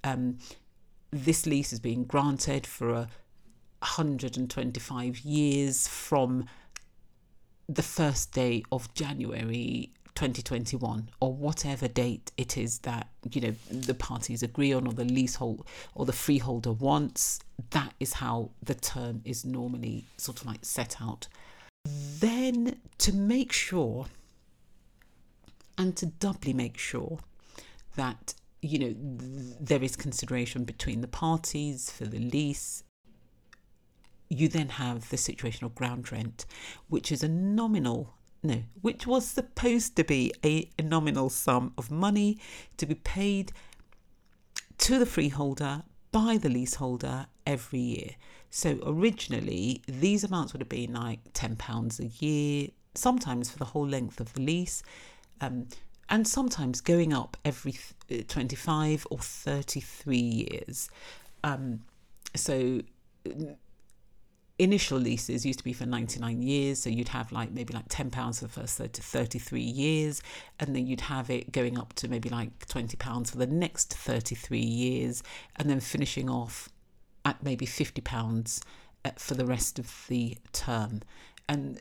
um, 0.04 0.38
this 1.10 1.46
lease 1.46 1.72
is 1.72 1.80
being 1.80 2.04
granted 2.04 2.66
for 2.66 2.90
a 2.90 3.08
125 3.80 5.20
years 5.20 5.88
from 5.88 6.44
the 7.68 7.82
first 7.82 8.32
day 8.32 8.62
of 8.72 8.92
January 8.94 9.92
2021 10.18 11.08
or 11.20 11.32
whatever 11.32 11.86
date 11.86 12.32
it 12.36 12.56
is 12.56 12.80
that 12.80 13.06
you 13.30 13.40
know 13.40 13.54
the 13.70 13.94
parties 13.94 14.42
agree 14.42 14.72
on 14.72 14.84
or 14.84 14.92
the 14.92 15.04
leasehold 15.04 15.64
or 15.94 16.04
the 16.06 16.12
freeholder 16.12 16.72
wants 16.72 17.38
that 17.70 17.94
is 18.00 18.14
how 18.14 18.50
the 18.60 18.74
term 18.74 19.20
is 19.24 19.44
normally 19.44 20.06
sort 20.16 20.40
of 20.40 20.46
like 20.46 20.64
set 20.64 21.00
out. 21.00 21.28
Then 21.84 22.80
to 22.98 23.12
make 23.12 23.52
sure 23.52 24.06
and 25.76 25.96
to 25.96 26.06
doubly 26.06 26.52
make 26.52 26.78
sure 26.78 27.20
that 27.94 28.34
you 28.60 28.78
know 28.80 28.94
there 29.60 29.82
is 29.84 29.94
consideration 29.94 30.64
between 30.64 31.00
the 31.00 31.08
parties 31.08 31.90
for 31.92 32.06
the 32.06 32.18
lease 32.18 32.82
you 34.28 34.48
then 34.48 34.68
have 34.68 35.08
the 35.10 35.16
situation 35.16 35.64
of 35.64 35.76
ground 35.76 36.10
rent 36.10 36.44
which 36.88 37.12
is 37.12 37.22
a 37.22 37.28
nominal 37.28 38.17
no, 38.42 38.62
which 38.80 39.06
was 39.06 39.26
supposed 39.26 39.96
to 39.96 40.04
be 40.04 40.32
a, 40.44 40.70
a 40.78 40.82
nominal 40.82 41.28
sum 41.28 41.72
of 41.76 41.90
money 41.90 42.38
to 42.76 42.86
be 42.86 42.94
paid 42.94 43.52
to 44.78 44.98
the 44.98 45.06
freeholder 45.06 45.82
by 46.12 46.38
the 46.40 46.48
leaseholder 46.48 47.26
every 47.46 47.80
year. 47.80 48.10
So 48.50 48.78
originally, 48.86 49.82
these 49.86 50.24
amounts 50.24 50.52
would 50.52 50.62
have 50.62 50.68
been 50.68 50.94
like 50.94 51.32
£10 51.32 52.00
a 52.00 52.24
year, 52.24 52.68
sometimes 52.94 53.50
for 53.50 53.58
the 53.58 53.66
whole 53.66 53.86
length 53.86 54.20
of 54.20 54.32
the 54.32 54.40
lease, 54.40 54.82
um, 55.40 55.68
and 56.08 56.26
sometimes 56.26 56.80
going 56.80 57.12
up 57.12 57.36
every 57.44 57.76
uh, 58.10 58.22
25 58.26 59.06
or 59.10 59.18
33 59.18 60.16
years. 60.16 60.88
Um, 61.44 61.80
so 62.34 62.80
initial 64.58 64.98
leases 64.98 65.46
used 65.46 65.60
to 65.60 65.64
be 65.64 65.72
for 65.72 65.86
99 65.86 66.42
years 66.42 66.82
so 66.82 66.90
you'd 66.90 67.08
have 67.08 67.30
like 67.30 67.52
maybe 67.52 67.72
like 67.72 67.84
10 67.88 68.10
pounds 68.10 68.40
for 68.40 68.46
the 68.46 68.52
first 68.52 68.76
30, 68.76 69.00
33 69.00 69.60
years 69.60 70.22
and 70.58 70.74
then 70.74 70.86
you'd 70.86 71.02
have 71.02 71.30
it 71.30 71.52
going 71.52 71.78
up 71.78 71.92
to 71.94 72.08
maybe 72.08 72.28
like 72.28 72.66
20 72.66 72.96
pounds 72.96 73.30
for 73.30 73.38
the 73.38 73.46
next 73.46 73.94
33 73.94 74.58
years 74.58 75.22
and 75.56 75.70
then 75.70 75.78
finishing 75.80 76.28
off 76.28 76.68
at 77.24 77.42
maybe 77.42 77.66
£50 77.66 78.62
uh, 79.04 79.10
for 79.16 79.34
the 79.34 79.46
rest 79.46 79.78
of 79.78 80.04
the 80.08 80.36
term. 80.52 81.02
And 81.48 81.80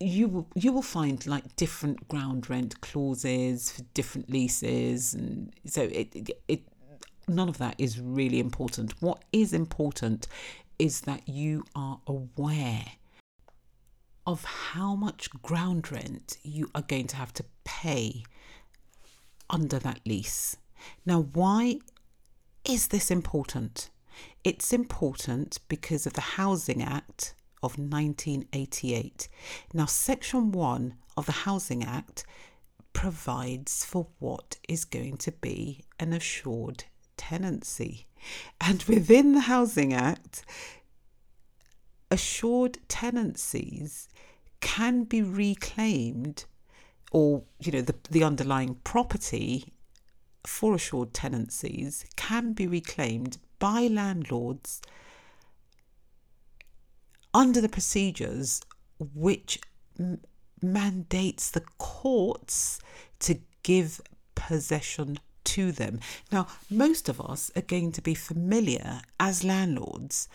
you 0.00 0.28
will 0.28 0.46
you 0.54 0.72
will 0.72 0.82
find 0.82 1.26
like 1.26 1.56
different 1.56 2.06
ground 2.06 2.48
rent 2.48 2.80
clauses 2.80 3.72
for 3.72 3.82
different 3.94 4.30
leases 4.30 5.12
and 5.12 5.52
so 5.66 5.82
it, 5.82 6.14
it, 6.14 6.30
it 6.46 6.62
none 7.26 7.48
of 7.48 7.58
that 7.58 7.74
is 7.78 8.00
really 8.00 8.38
important 8.38 8.94
what 9.00 9.24
is 9.32 9.52
important 9.52 10.28
is 10.78 11.02
that 11.02 11.28
you 11.28 11.64
are 11.74 12.00
aware 12.06 12.84
of 14.26 14.44
how 14.44 14.94
much 14.94 15.30
ground 15.42 15.90
rent 15.90 16.36
you 16.42 16.70
are 16.74 16.82
going 16.82 17.06
to 17.06 17.16
have 17.16 17.32
to 17.32 17.44
pay 17.64 18.22
under 19.50 19.78
that 19.78 20.00
lease 20.04 20.56
now 21.06 21.20
why 21.32 21.78
is 22.64 22.88
this 22.88 23.10
important 23.10 23.90
it's 24.44 24.72
important 24.72 25.58
because 25.68 26.06
of 26.06 26.12
the 26.14 26.20
housing 26.20 26.82
act 26.82 27.34
of 27.62 27.78
1988. 27.78 29.28
Now, 29.74 29.86
Section 29.86 30.52
1 30.52 30.94
of 31.16 31.26
the 31.26 31.32
Housing 31.32 31.84
Act 31.84 32.24
provides 32.92 33.84
for 33.84 34.08
what 34.18 34.58
is 34.68 34.84
going 34.84 35.16
to 35.18 35.32
be 35.32 35.84
an 35.98 36.12
assured 36.12 36.84
tenancy. 37.18 38.06
And 38.60 38.82
within 38.84 39.32
the 39.32 39.42
Housing 39.42 39.92
Act, 39.92 40.44
assured 42.10 42.78
tenancies 42.88 44.08
can 44.60 45.04
be 45.04 45.22
reclaimed 45.22 46.46
or 47.12 47.42
you 47.60 47.72
know 47.72 47.80
the, 47.80 47.94
the 48.10 48.24
underlying 48.24 48.74
property 48.84 49.72
for 50.44 50.74
assured 50.74 51.12
tenancies 51.12 52.04
can 52.16 52.52
be 52.52 52.66
reclaimed 52.66 53.38
by 53.58 53.86
landlords 53.86 54.80
under 57.34 57.60
the 57.60 57.68
procedures 57.68 58.62
which 58.98 59.60
m- 59.98 60.20
mandates 60.60 61.50
the 61.50 61.62
courts 61.78 62.80
to 63.20 63.38
give 63.62 64.00
possession 64.34 65.18
to 65.54 65.72
them. 65.72 66.00
Now, 66.30 66.46
most 66.70 67.08
of 67.08 67.20
us 67.20 67.50
are 67.56 67.62
going 67.62 67.92
to 67.92 68.02
be 68.02 68.14
familiar 68.14 69.00
as 69.18 69.44
landlords 69.44 70.28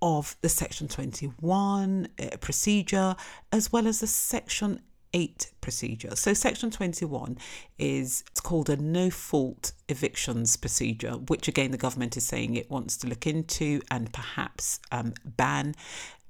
of 0.00 0.36
the 0.42 0.48
Section 0.48 0.88
21 0.88 2.08
uh, 2.18 2.36
procedure 2.40 3.16
as 3.52 3.72
well 3.72 3.86
as 3.86 4.00
the 4.00 4.06
Section 4.06 4.80
8 5.12 5.52
procedure. 5.60 6.16
So, 6.16 6.34
Section 6.34 6.70
21 6.70 7.38
is 7.78 8.24
it's 8.30 8.40
called 8.40 8.68
a 8.68 8.76
no 8.76 9.10
fault 9.10 9.72
evictions 9.88 10.56
procedure, 10.56 11.12
which 11.12 11.46
again 11.48 11.70
the 11.70 11.78
government 11.78 12.16
is 12.16 12.26
saying 12.26 12.54
it 12.54 12.70
wants 12.70 12.96
to 12.98 13.06
look 13.06 13.26
into 13.26 13.80
and 13.90 14.12
perhaps 14.12 14.80
um, 14.90 15.14
ban. 15.24 15.74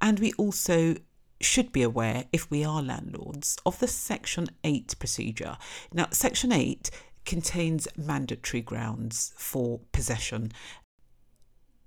And 0.00 0.20
we 0.20 0.32
also 0.34 0.96
should 1.40 1.72
be 1.72 1.82
aware, 1.82 2.24
if 2.32 2.50
we 2.50 2.64
are 2.64 2.82
landlords, 2.82 3.58
of 3.66 3.78
the 3.78 3.88
Section 3.88 4.48
8 4.62 4.96
procedure. 4.98 5.56
Now, 5.92 6.08
Section 6.10 6.52
8 6.52 6.90
contains 7.24 7.88
mandatory 7.96 8.60
grounds 8.60 9.32
for 9.36 9.80
possession. 9.92 10.52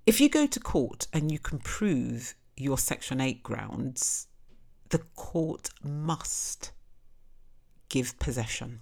If 0.06 0.20
you 0.20 0.28
go 0.28 0.46
to 0.46 0.60
court 0.60 1.06
and 1.12 1.30
you 1.30 1.38
can 1.38 1.58
prove 1.58 2.34
your 2.56 2.78
Section 2.78 3.20
8 3.20 3.42
grounds, 3.42 4.26
the 4.88 4.98
court 5.16 5.70
must 5.82 6.72
give 7.88 8.18
possession. 8.18 8.80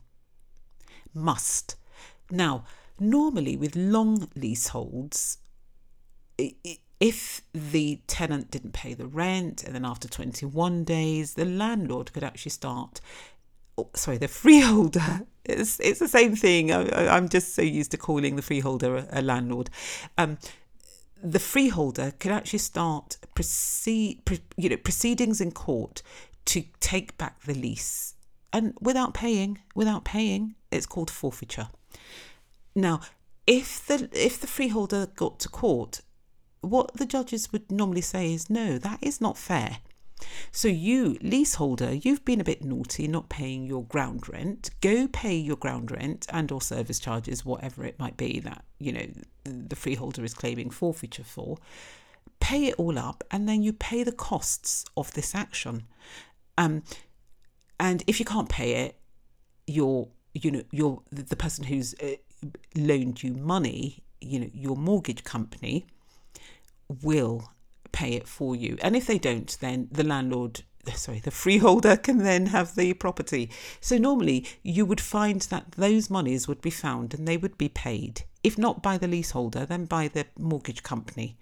Must. 1.12 1.76
Now, 2.30 2.64
normally 2.98 3.56
with 3.56 3.76
long 3.76 4.28
leaseholds, 4.34 5.38
if 7.00 7.42
the 7.52 8.00
tenant 8.06 8.50
didn't 8.50 8.72
pay 8.72 8.94
the 8.94 9.06
rent 9.06 9.62
and 9.64 9.74
then 9.74 9.84
after 9.84 10.08
21 10.08 10.84
days 10.84 11.34
the 11.34 11.44
landlord 11.44 12.12
could 12.12 12.24
actually 12.24 12.50
start 12.50 13.00
sorry 13.94 14.18
the 14.18 14.28
freeholder. 14.28 15.22
It's 15.48 15.78
it's 15.78 16.00
the 16.00 16.08
same 16.08 16.34
thing. 16.34 16.72
I, 16.72 17.16
am 17.16 17.28
just 17.28 17.54
so 17.54 17.62
used 17.62 17.92
to 17.92 17.96
calling 17.96 18.34
the 18.34 18.42
freeholder 18.42 18.96
a, 18.96 19.06
a 19.12 19.22
landlord. 19.22 19.70
Um, 20.18 20.38
the 21.22 21.38
freeholder 21.38 22.14
could 22.18 22.32
actually 22.32 22.58
start 22.58 23.16
proceed 23.36 24.24
pre, 24.24 24.40
you 24.56 24.68
know 24.68 24.76
proceedings 24.76 25.40
in 25.40 25.52
court 25.52 26.02
to 26.46 26.64
take 26.80 27.16
back 27.16 27.42
the 27.42 27.54
lease 27.54 28.14
and 28.52 28.74
without 28.80 29.14
paying 29.14 29.60
without 29.76 30.04
paying 30.04 30.56
it's 30.72 30.86
called 30.86 31.12
forfeiture. 31.12 31.68
Now 32.74 33.02
if 33.46 33.86
the 33.86 34.08
if 34.12 34.40
the 34.40 34.48
freeholder 34.48 35.06
got 35.14 35.38
to 35.40 35.48
court 35.48 36.00
what 36.60 36.94
the 36.94 37.06
judges 37.06 37.52
would 37.52 37.70
normally 37.70 38.00
say 38.00 38.32
is 38.32 38.50
no, 38.50 38.78
that 38.78 38.98
is 39.00 39.20
not 39.20 39.38
fair. 39.38 39.78
So, 40.50 40.68
you, 40.68 41.18
leaseholder, 41.20 41.94
you've 41.94 42.24
been 42.24 42.40
a 42.40 42.44
bit 42.44 42.64
naughty 42.64 43.06
not 43.06 43.28
paying 43.28 43.66
your 43.66 43.84
ground 43.84 44.28
rent. 44.28 44.70
Go 44.80 45.06
pay 45.08 45.36
your 45.36 45.56
ground 45.56 45.90
rent 45.90 46.26
and 46.32 46.50
or 46.50 46.62
service 46.62 46.98
charges, 46.98 47.44
whatever 47.44 47.84
it 47.84 47.98
might 47.98 48.16
be 48.16 48.40
that, 48.40 48.64
you 48.78 48.92
know, 48.92 49.06
the 49.44 49.76
freeholder 49.76 50.24
is 50.24 50.34
claiming 50.34 50.70
forfeiture 50.70 51.24
for. 51.24 51.58
Pay 52.40 52.66
it 52.66 52.74
all 52.78 52.98
up 52.98 53.24
and 53.30 53.48
then 53.48 53.62
you 53.62 53.72
pay 53.72 54.02
the 54.02 54.12
costs 54.12 54.84
of 54.96 55.12
this 55.12 55.34
action. 55.34 55.84
Um, 56.58 56.82
and 57.78 58.02
if 58.06 58.18
you 58.18 58.24
can't 58.24 58.48
pay 58.48 58.86
it, 58.86 58.98
your, 59.66 60.08
you 60.32 60.50
know, 60.50 60.62
your 60.70 61.02
the 61.10 61.36
person 61.36 61.64
who's 61.64 61.94
uh, 62.02 62.16
loaned 62.74 63.22
you 63.22 63.34
money, 63.34 64.02
you 64.20 64.40
know, 64.40 64.50
your 64.52 64.76
mortgage 64.76 65.24
company 65.24 65.86
will 67.02 67.50
pay 67.96 68.12
it 68.12 68.28
for 68.28 68.54
you. 68.54 68.76
And 68.82 68.94
if 68.94 69.06
they 69.06 69.18
don't, 69.18 69.56
then 69.60 69.88
the 69.90 70.04
landlord, 70.04 70.62
sorry, 70.94 71.20
the 71.20 71.30
freeholder 71.30 71.96
can 71.96 72.18
then 72.18 72.46
have 72.46 72.74
the 72.74 72.92
property. 72.92 73.50
So 73.80 73.96
normally 73.96 74.46
you 74.62 74.84
would 74.84 75.00
find 75.00 75.40
that 75.42 75.72
those 75.72 76.10
monies 76.10 76.46
would 76.46 76.60
be 76.60 76.70
found 76.70 77.14
and 77.14 77.26
they 77.26 77.38
would 77.38 77.56
be 77.56 77.70
paid, 77.70 78.24
if 78.44 78.58
not 78.58 78.82
by 78.82 78.98
the 78.98 79.08
leaseholder, 79.08 79.64
then 79.64 79.86
by 79.86 80.08
the 80.08 80.26
mortgage 80.38 80.82
company, 80.82 81.38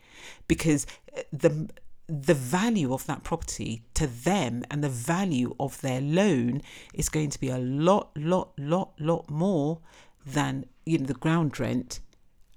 because 0.46 0.86
uh, 1.16 1.22
the 1.32 1.68
the 2.06 2.34
value 2.34 2.92
of 2.92 3.06
that 3.06 3.24
property 3.24 3.82
to 3.94 4.06
them 4.06 4.62
and 4.70 4.84
the 4.84 4.90
value 4.90 5.54
of 5.58 5.80
their 5.80 6.02
loan 6.02 6.60
is 6.92 7.08
going 7.08 7.30
to 7.30 7.40
be 7.40 7.48
a 7.48 7.56
lot, 7.56 8.10
lot, 8.14 8.52
lot, 8.58 8.92
lot 9.00 9.30
more 9.30 9.80
than 10.26 10.66
you 10.84 10.98
know 10.98 11.06
the 11.06 11.14
ground 11.14 11.58
rent 11.58 12.00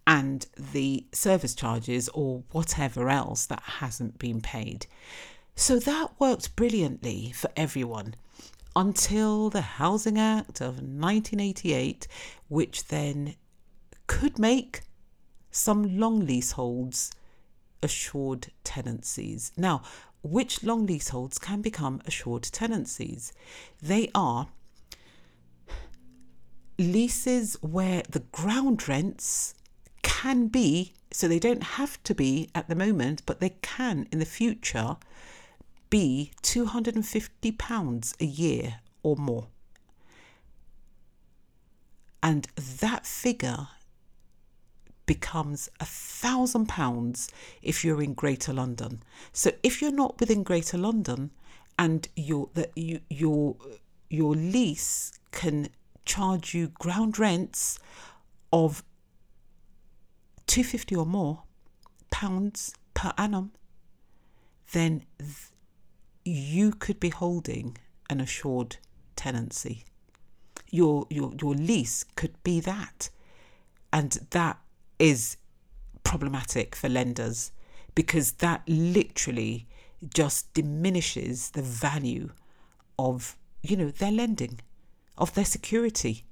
and 0.07 0.47
the 0.71 1.05
service 1.11 1.53
charges 1.53 2.07
or 2.13 2.43
whatever 2.53 3.09
else 3.09 3.45
that 3.45 3.61
hasn't 3.61 4.17
been 4.17 4.39
paid. 4.39 4.87
So 5.53 5.79
that 5.79 6.11
worked 6.17 6.55
brilliantly 6.55 7.33
for 7.33 7.51
everyone 7.57 8.15
until 8.73 9.49
the 9.49 9.61
Housing 9.61 10.17
Act 10.17 10.61
of 10.61 10.75
1988, 10.75 12.07
which 12.47 12.87
then 12.87 13.35
could 14.07 14.39
make 14.39 14.81
some 15.51 15.99
long 15.99 16.25
leaseholds 16.25 17.11
assured 17.83 18.47
tenancies. 18.63 19.51
Now, 19.57 19.81
which 20.23 20.63
long 20.63 20.85
leaseholds 20.85 21.37
can 21.37 21.61
become 21.61 22.01
assured 22.05 22.43
tenancies? 22.43 23.33
They 23.81 24.09
are 24.15 24.47
leases 26.79 27.57
where 27.61 28.03
the 28.09 28.19
ground 28.31 28.87
rents 28.87 29.55
can 30.07 30.47
be, 30.47 30.93
so 31.11 31.27
they 31.27 31.37
don't 31.37 31.63
have 31.63 32.01
to 32.03 32.15
be 32.15 32.49
at 32.55 32.69
the 32.69 32.75
moment, 32.75 33.21
but 33.25 33.41
they 33.41 33.55
can 33.61 34.07
in 34.09 34.19
the 34.19 34.25
future 34.25 34.95
be 35.89 36.31
£250 36.43 38.21
a 38.21 38.25
year 38.25 38.79
or 39.03 39.17
more. 39.17 39.47
And 42.23 42.47
that 42.79 43.05
figure 43.05 43.67
becomes 45.05 45.69
a 45.81 45.85
thousand 45.85 46.67
pounds 46.67 47.29
if 47.61 47.83
you're 47.83 48.01
in 48.01 48.13
Greater 48.13 48.53
London. 48.53 49.03
So 49.33 49.51
if 49.61 49.81
you're 49.81 49.91
not 49.91 50.19
within 50.19 50.43
Greater 50.43 50.77
London 50.77 51.31
and 51.77 52.07
your 52.15 52.49
that 52.55 52.71
you 52.75 53.01
your 53.09 53.55
your 54.09 54.35
lease 54.35 55.11
can 55.31 55.69
charge 56.05 56.53
you 56.53 56.69
ground 56.79 57.19
rents 57.19 57.79
of 58.51 58.83
250 60.47 60.95
or 60.95 61.05
more 61.05 61.43
pounds 62.09 62.73
per 62.93 63.13
annum, 63.17 63.51
then 64.71 65.03
th- 65.19 65.51
you 66.25 66.71
could 66.71 66.99
be 66.99 67.09
holding 67.09 67.77
an 68.09 68.19
assured 68.19 68.77
tenancy. 69.15 69.85
Your, 70.69 71.05
your, 71.09 71.33
your 71.41 71.53
lease 71.53 72.05
could 72.15 72.41
be 72.43 72.59
that. 72.61 73.09
And 73.93 74.11
that 74.31 74.59
is 74.99 75.37
problematic 76.03 76.75
for 76.75 76.89
lenders 76.89 77.51
because 77.95 78.33
that 78.33 78.61
literally 78.67 79.67
just 80.13 80.53
diminishes 80.53 81.51
the 81.51 81.61
value 81.61 82.29
of, 82.99 83.37
you 83.61 83.75
know, 83.75 83.89
their 83.89 84.11
lending, 84.11 84.59
of 85.17 85.33
their 85.33 85.45
security. 85.45 86.23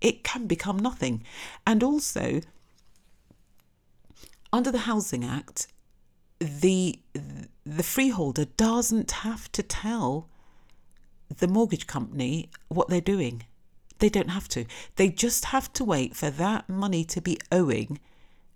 It 0.00 0.22
can 0.22 0.46
become 0.46 0.78
nothing. 0.78 1.24
And 1.66 1.82
also, 1.82 2.40
under 4.52 4.70
the 4.70 4.78
Housing 4.78 5.24
Act, 5.24 5.68
the 6.40 7.00
the 7.64 7.82
freeholder 7.82 8.44
doesn't 8.44 9.10
have 9.10 9.50
to 9.52 9.62
tell 9.62 10.28
the 11.36 11.48
mortgage 11.48 11.86
company 11.86 12.50
what 12.68 12.88
they're 12.88 13.00
doing. 13.00 13.42
They 13.98 14.08
don't 14.08 14.30
have 14.30 14.48
to. 14.48 14.64
They 14.96 15.10
just 15.10 15.46
have 15.46 15.72
to 15.74 15.84
wait 15.84 16.16
for 16.16 16.30
that 16.30 16.68
money 16.68 17.04
to 17.04 17.20
be 17.20 17.38
owing 17.50 17.98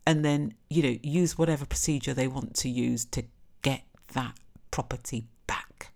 and 0.07 0.25
then, 0.25 0.55
you 0.71 0.83
know, 0.83 0.99
use 1.03 1.37
whatever 1.37 1.67
procedure 1.67 2.15
they 2.15 2.29
want 2.29 2.55
to 2.57 2.69
use 2.69 3.05
to 3.07 3.25
get 3.63 3.83
that 4.15 4.35
property 4.71 5.27
back. 5.47 5.93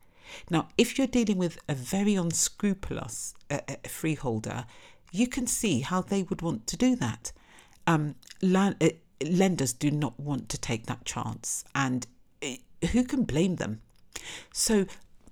Now, 0.50 0.68
if 0.76 0.98
you're 0.98 1.06
dealing 1.06 1.38
with 1.38 1.58
a 1.68 1.74
very 1.74 2.14
unscrupulous 2.14 3.34
uh, 3.50 3.60
uh, 3.68 3.74
freeholder, 3.88 4.66
you 5.12 5.26
can 5.26 5.46
see 5.46 5.80
how 5.80 6.02
they 6.02 6.22
would 6.22 6.42
want 6.42 6.66
to 6.68 6.76
do 6.76 6.94
that. 6.96 7.32
Um, 7.86 8.16
land, 8.42 8.76
uh, 8.80 8.90
lenders 9.24 9.72
do 9.72 9.90
not 9.90 10.18
want 10.18 10.48
to 10.50 10.58
take 10.58 10.86
that 10.86 11.04
chance, 11.04 11.64
and 11.74 12.06
uh, 12.42 12.56
who 12.92 13.04
can 13.04 13.24
blame 13.24 13.56
them? 13.56 13.80
So, 14.52 14.86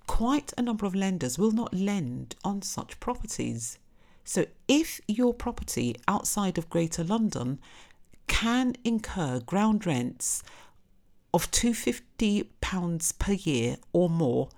quite 0.06 0.52
a 0.56 0.62
number 0.62 0.86
of 0.86 0.94
lenders 0.94 1.38
will 1.38 1.52
not 1.52 1.74
lend 1.74 2.36
on 2.44 2.62
such 2.62 3.00
properties. 3.00 3.78
So, 4.24 4.46
if 4.68 5.00
your 5.06 5.34
property 5.34 5.96
outside 6.08 6.58
of 6.58 6.70
Greater 6.70 7.04
London 7.04 7.58
can 8.26 8.76
incur 8.84 9.40
ground 9.40 9.86
rents 9.86 10.42
of 11.32 11.50
£250 11.50 13.18
per 13.18 13.32
year 13.32 13.76
or 13.92 14.08
more, 14.08 14.48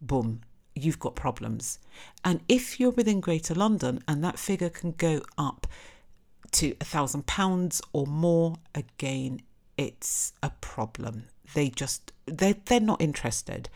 boom, 0.00 0.40
you've 0.74 0.98
got 0.98 1.14
problems. 1.14 1.78
And 2.24 2.40
if 2.48 2.80
you're 2.80 2.90
within 2.90 3.20
Greater 3.20 3.54
London 3.54 4.02
and 4.08 4.24
that 4.24 4.38
figure 4.38 4.70
can 4.70 4.92
go 4.92 5.20
up 5.36 5.66
to 6.52 6.74
a 6.80 6.84
thousand 6.84 7.26
pounds 7.26 7.82
or 7.92 8.06
more, 8.06 8.56
again, 8.74 9.40
it's 9.76 10.32
a 10.42 10.50
problem. 10.60 11.24
They 11.54 11.68
just 11.68 12.12
they 12.26 12.54
they're 12.64 12.80
not 12.80 13.00
interested. 13.00 13.68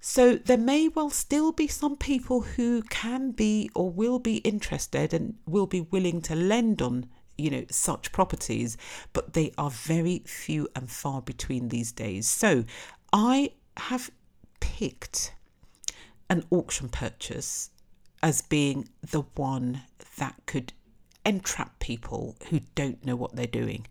So 0.00 0.36
there 0.36 0.58
may 0.58 0.88
well 0.88 1.10
still 1.10 1.50
be 1.50 1.66
some 1.66 1.96
people 1.96 2.42
who 2.42 2.82
can 2.82 3.32
be 3.32 3.70
or 3.74 3.90
will 3.90 4.20
be 4.20 4.36
interested 4.38 5.12
and 5.12 5.34
will 5.46 5.66
be 5.66 5.80
willing 5.80 6.20
to 6.22 6.36
lend 6.36 6.80
on 6.80 7.06
you 7.36 7.50
know 7.50 7.64
such 7.70 8.12
properties 8.12 8.76
but 9.12 9.34
they 9.34 9.52
are 9.58 9.70
very 9.70 10.22
few 10.24 10.68
and 10.74 10.90
far 10.90 11.20
between 11.20 11.68
these 11.68 11.92
days 11.92 12.26
so 12.26 12.64
i 13.12 13.50
have 13.76 14.10
picked 14.60 15.34
an 16.30 16.42
auction 16.50 16.88
purchase 16.88 17.70
as 18.22 18.40
being 18.40 18.88
the 19.02 19.22
one 19.34 19.82
that 20.18 20.34
could 20.46 20.72
entrap 21.26 21.78
people 21.80 22.36
who 22.48 22.60
don't 22.74 23.04
know 23.04 23.16
what 23.16 23.36
they're 23.36 23.46
doing. 23.46 23.86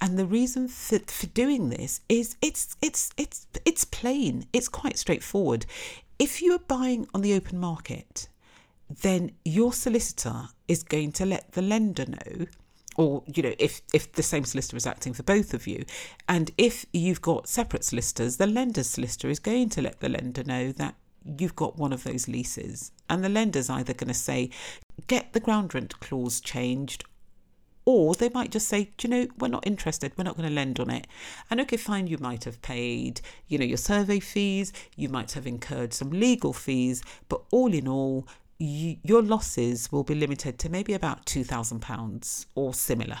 And 0.00 0.18
the 0.18 0.26
reason 0.26 0.66
for, 0.66 0.98
for 1.00 1.26
doing 1.26 1.68
this 1.68 2.00
is 2.08 2.36
it's 2.42 2.76
it's 2.82 3.10
it's 3.16 3.46
it's 3.64 3.84
plain. 3.84 4.46
It's 4.52 4.68
quite 4.68 4.98
straightforward. 4.98 5.66
If 6.18 6.42
you 6.42 6.54
are 6.54 6.60
buying 6.66 7.06
on 7.14 7.20
the 7.20 7.34
open 7.34 7.60
market 7.60 8.28
then 9.02 9.32
your 9.44 9.72
solicitor 9.72 10.48
is 10.66 10.82
going 10.82 11.12
to 11.12 11.26
let 11.26 11.52
the 11.52 11.62
lender 11.62 12.06
know 12.06 12.46
or 12.96 13.22
you 13.26 13.42
know 13.42 13.54
if 13.58 13.82
if 13.92 14.12
the 14.12 14.22
same 14.22 14.44
solicitor 14.44 14.76
is 14.76 14.86
acting 14.86 15.12
for 15.12 15.22
both 15.22 15.54
of 15.54 15.66
you. 15.66 15.84
And 16.28 16.50
if 16.58 16.86
you've 16.92 17.22
got 17.22 17.48
separate 17.48 17.84
solicitors 17.84 18.38
the 18.38 18.46
lender's 18.46 18.90
solicitor 18.90 19.28
is 19.28 19.38
going 19.38 19.68
to 19.70 19.82
let 19.82 20.00
the 20.00 20.08
lender 20.08 20.42
know 20.44 20.72
that 20.72 20.94
you've 21.24 21.56
got 21.56 21.78
one 21.78 21.92
of 21.92 22.04
those 22.04 22.28
leases 22.28 22.92
and 23.08 23.24
the 23.24 23.28
lender's 23.28 23.70
either 23.70 23.94
going 23.94 24.08
to 24.08 24.14
say 24.14 24.50
get 25.06 25.32
the 25.32 25.40
ground 25.40 25.74
rent 25.74 25.98
clause 26.00 26.40
changed 26.40 27.04
or 27.88 28.14
they 28.14 28.28
might 28.28 28.50
just 28.50 28.68
say, 28.68 28.90
Do 28.98 29.08
you 29.08 29.14
know, 29.14 29.26
we're 29.38 29.48
not 29.48 29.66
interested, 29.66 30.12
we're 30.18 30.24
not 30.24 30.36
going 30.36 30.46
to 30.46 30.54
lend 30.54 30.78
on 30.78 30.90
it. 30.90 31.06
And 31.50 31.58
okay, 31.62 31.78
fine, 31.78 32.06
you 32.06 32.18
might 32.18 32.44
have 32.44 32.60
paid, 32.60 33.22
you 33.46 33.56
know, 33.56 33.64
your 33.64 33.78
survey 33.78 34.20
fees, 34.20 34.74
you 34.94 35.08
might 35.08 35.32
have 35.32 35.46
incurred 35.46 35.94
some 35.94 36.10
legal 36.10 36.52
fees, 36.52 37.02
but 37.30 37.40
all 37.50 37.72
in 37.72 37.88
all, 37.88 38.28
you, 38.58 38.98
your 39.02 39.22
losses 39.22 39.90
will 39.90 40.04
be 40.04 40.14
limited 40.14 40.58
to 40.58 40.68
maybe 40.68 40.92
about 40.92 41.24
£2,000 41.24 42.46
or 42.54 42.74
similar. 42.74 43.20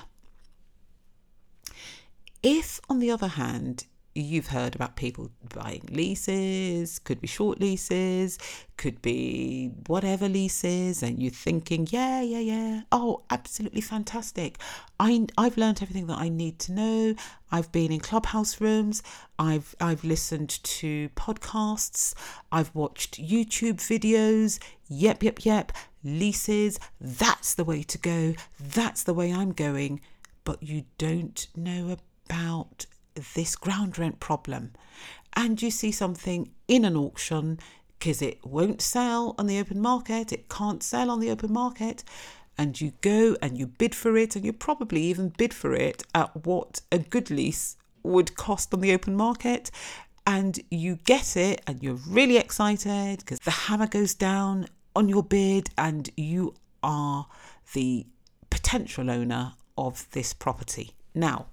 If, 2.42 2.78
on 2.90 2.98
the 2.98 3.10
other 3.10 3.28
hand, 3.28 3.86
you've 4.22 4.48
heard 4.48 4.74
about 4.74 4.96
people 4.96 5.30
buying 5.54 5.88
leases, 5.90 6.98
could 6.98 7.20
be 7.20 7.26
short 7.26 7.60
leases, 7.60 8.38
could 8.76 9.00
be 9.02 9.70
whatever 9.86 10.28
leases, 10.28 11.02
and 11.02 11.20
you're 11.20 11.30
thinking, 11.30 11.86
yeah, 11.90 12.20
yeah, 12.20 12.38
yeah, 12.38 12.80
oh, 12.92 13.22
absolutely 13.30 13.80
fantastic. 13.80 14.58
I, 15.00 15.26
I've 15.36 15.56
learned 15.56 15.82
everything 15.82 16.06
that 16.06 16.18
I 16.18 16.28
need 16.28 16.58
to 16.60 16.72
know. 16.72 17.14
I've 17.50 17.72
been 17.72 17.92
in 17.92 18.00
clubhouse 18.00 18.60
rooms, 18.60 19.02
I've, 19.38 19.74
I've 19.80 20.04
listened 20.04 20.62
to 20.62 21.08
podcasts, 21.10 22.14
I've 22.52 22.74
watched 22.74 23.22
YouTube 23.22 23.76
videos. 23.76 24.58
Yep, 24.88 25.22
yep, 25.22 25.44
yep, 25.44 25.72
leases, 26.02 26.78
that's 27.00 27.54
the 27.54 27.64
way 27.64 27.82
to 27.82 27.98
go, 27.98 28.34
that's 28.58 29.02
the 29.02 29.14
way 29.14 29.32
I'm 29.32 29.52
going. 29.52 30.00
But 30.44 30.62
you 30.62 30.84
don't 30.96 31.46
know 31.54 31.96
about 32.26 32.86
this 33.34 33.56
ground 33.56 33.98
rent 33.98 34.20
problem 34.20 34.72
and 35.34 35.60
you 35.60 35.70
see 35.70 35.92
something 35.92 36.50
in 36.66 36.84
an 36.84 36.96
auction 36.96 37.58
because 37.98 38.22
it 38.22 38.44
won't 38.44 38.80
sell 38.80 39.34
on 39.38 39.46
the 39.46 39.58
open 39.58 39.80
market, 39.80 40.32
it 40.32 40.48
can't 40.48 40.82
sell 40.82 41.10
on 41.10 41.20
the 41.20 41.30
open 41.30 41.52
market, 41.52 42.04
and 42.56 42.80
you 42.80 42.92
go 43.00 43.36
and 43.42 43.58
you 43.58 43.66
bid 43.66 43.94
for 43.94 44.16
it, 44.16 44.36
and 44.36 44.44
you 44.44 44.52
probably 44.52 45.02
even 45.02 45.30
bid 45.30 45.52
for 45.52 45.74
it 45.74 46.04
at 46.14 46.46
what 46.46 46.80
a 46.92 46.98
good 46.98 47.30
lease 47.30 47.76
would 48.02 48.36
cost 48.36 48.72
on 48.72 48.80
the 48.80 48.92
open 48.92 49.16
market. 49.16 49.70
And 50.26 50.60
you 50.70 50.96
get 51.04 51.36
it, 51.36 51.62
and 51.66 51.82
you're 51.82 51.94
really 51.94 52.36
excited 52.36 53.20
because 53.20 53.40
the 53.40 53.50
hammer 53.50 53.86
goes 53.86 54.14
down 54.14 54.66
on 54.94 55.08
your 55.08 55.22
bid, 55.22 55.70
and 55.76 56.08
you 56.16 56.54
are 56.82 57.26
the 57.74 58.06
potential 58.50 59.10
owner 59.10 59.54
of 59.76 60.08
this 60.10 60.34
property. 60.34 60.92
Now, 61.14 61.46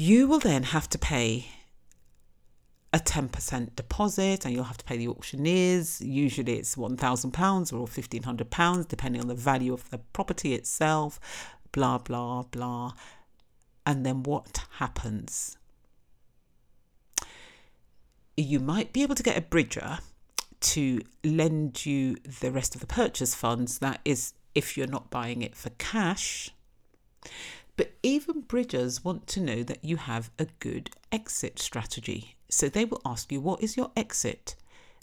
you 0.00 0.26
will 0.26 0.38
then 0.38 0.62
have 0.62 0.88
to 0.88 0.98
pay 0.98 1.46
a 2.92 2.98
10% 2.98 3.76
deposit 3.76 4.44
and 4.44 4.54
you'll 4.54 4.64
have 4.64 4.78
to 4.78 4.84
pay 4.84 4.96
the 4.96 5.08
auctioneers. 5.08 6.00
Usually 6.00 6.54
it's 6.54 6.74
£1,000 6.74 7.72
or 7.72 7.86
£1,500, 7.86 8.88
depending 8.88 9.20
on 9.20 9.28
the 9.28 9.34
value 9.34 9.72
of 9.74 9.88
the 9.90 9.98
property 9.98 10.54
itself, 10.54 11.20
blah, 11.72 11.98
blah, 11.98 12.44
blah. 12.44 12.94
And 13.84 14.04
then 14.06 14.22
what 14.22 14.64
happens? 14.78 15.58
You 18.36 18.58
might 18.58 18.92
be 18.94 19.02
able 19.02 19.14
to 19.14 19.22
get 19.22 19.36
a 19.36 19.42
bridger 19.42 19.98
to 20.60 21.00
lend 21.22 21.84
you 21.84 22.16
the 22.40 22.50
rest 22.50 22.74
of 22.74 22.80
the 22.80 22.86
purchase 22.86 23.34
funds. 23.34 23.78
That 23.78 24.00
is, 24.04 24.32
if 24.54 24.76
you're 24.76 24.86
not 24.86 25.10
buying 25.10 25.42
it 25.42 25.54
for 25.54 25.70
cash. 25.78 26.50
But 27.80 27.92
even 28.02 28.42
bridgers 28.42 29.02
want 29.06 29.26
to 29.28 29.40
know 29.40 29.62
that 29.62 29.82
you 29.82 29.96
have 29.96 30.30
a 30.38 30.48
good 30.58 30.90
exit 31.10 31.58
strategy. 31.58 32.36
So 32.50 32.68
they 32.68 32.84
will 32.84 33.00
ask 33.06 33.32
you, 33.32 33.40
What 33.40 33.62
is 33.62 33.74
your 33.74 33.90
exit? 33.96 34.54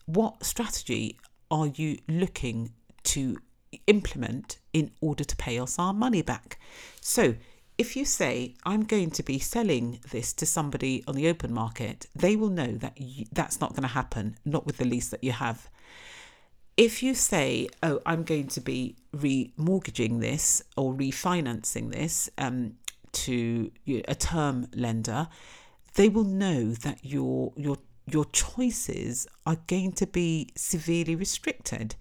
What 0.05 0.45
strategy 0.45 1.17
are 1.49 1.65
you 1.65 1.97
looking 2.07 2.73
to 3.05 3.39
implement 3.87 4.59
in 4.73 4.91
order 5.01 5.23
to 5.23 5.35
pay 5.37 5.57
us 5.57 5.79
our 5.79 5.91
money 5.91 6.21
back? 6.21 6.59
So 7.01 7.33
if 7.79 7.95
you 7.95 8.05
say, 8.05 8.53
I'm 8.63 8.83
going 8.83 9.09
to 9.09 9.23
be 9.23 9.39
selling 9.39 9.99
this 10.11 10.31
to 10.33 10.45
somebody 10.45 11.03
on 11.07 11.15
the 11.15 11.29
open 11.29 11.51
market, 11.51 12.05
they 12.15 12.35
will 12.35 12.51
know 12.51 12.73
that 12.73 13.01
you, 13.01 13.25
that's 13.31 13.59
not 13.59 13.71
going 13.71 13.87
to 13.89 13.95
happen, 14.01 14.37
not 14.45 14.67
with 14.67 14.77
the 14.77 14.85
lease 14.85 15.09
that 15.09 15.23
you 15.23 15.31
have 15.31 15.67
if 16.77 17.01
you 17.01 17.15
say, 17.15 17.67
"Oh, 17.81 17.99
I'm 18.05 18.23
going 18.23 18.47
to 18.49 18.61
be 18.61 18.95
remortgaging 19.13 20.21
this 20.21 20.61
or 20.77 20.93
refinancing 20.93 21.91
this 21.91 22.29
um, 22.37 22.75
to 23.11 23.71
a 23.87 24.15
term 24.15 24.67
lender," 24.73 25.27
they 25.95 26.07
will 26.07 26.23
know 26.23 26.71
that 26.73 27.03
your 27.03 27.51
your 27.55 27.77
your 28.09 28.25
choices 28.25 29.27
are 29.45 29.57
going 29.67 29.91
to 29.91 30.07
be 30.07 30.49
severely 30.55 31.15
restricted. 31.15 31.95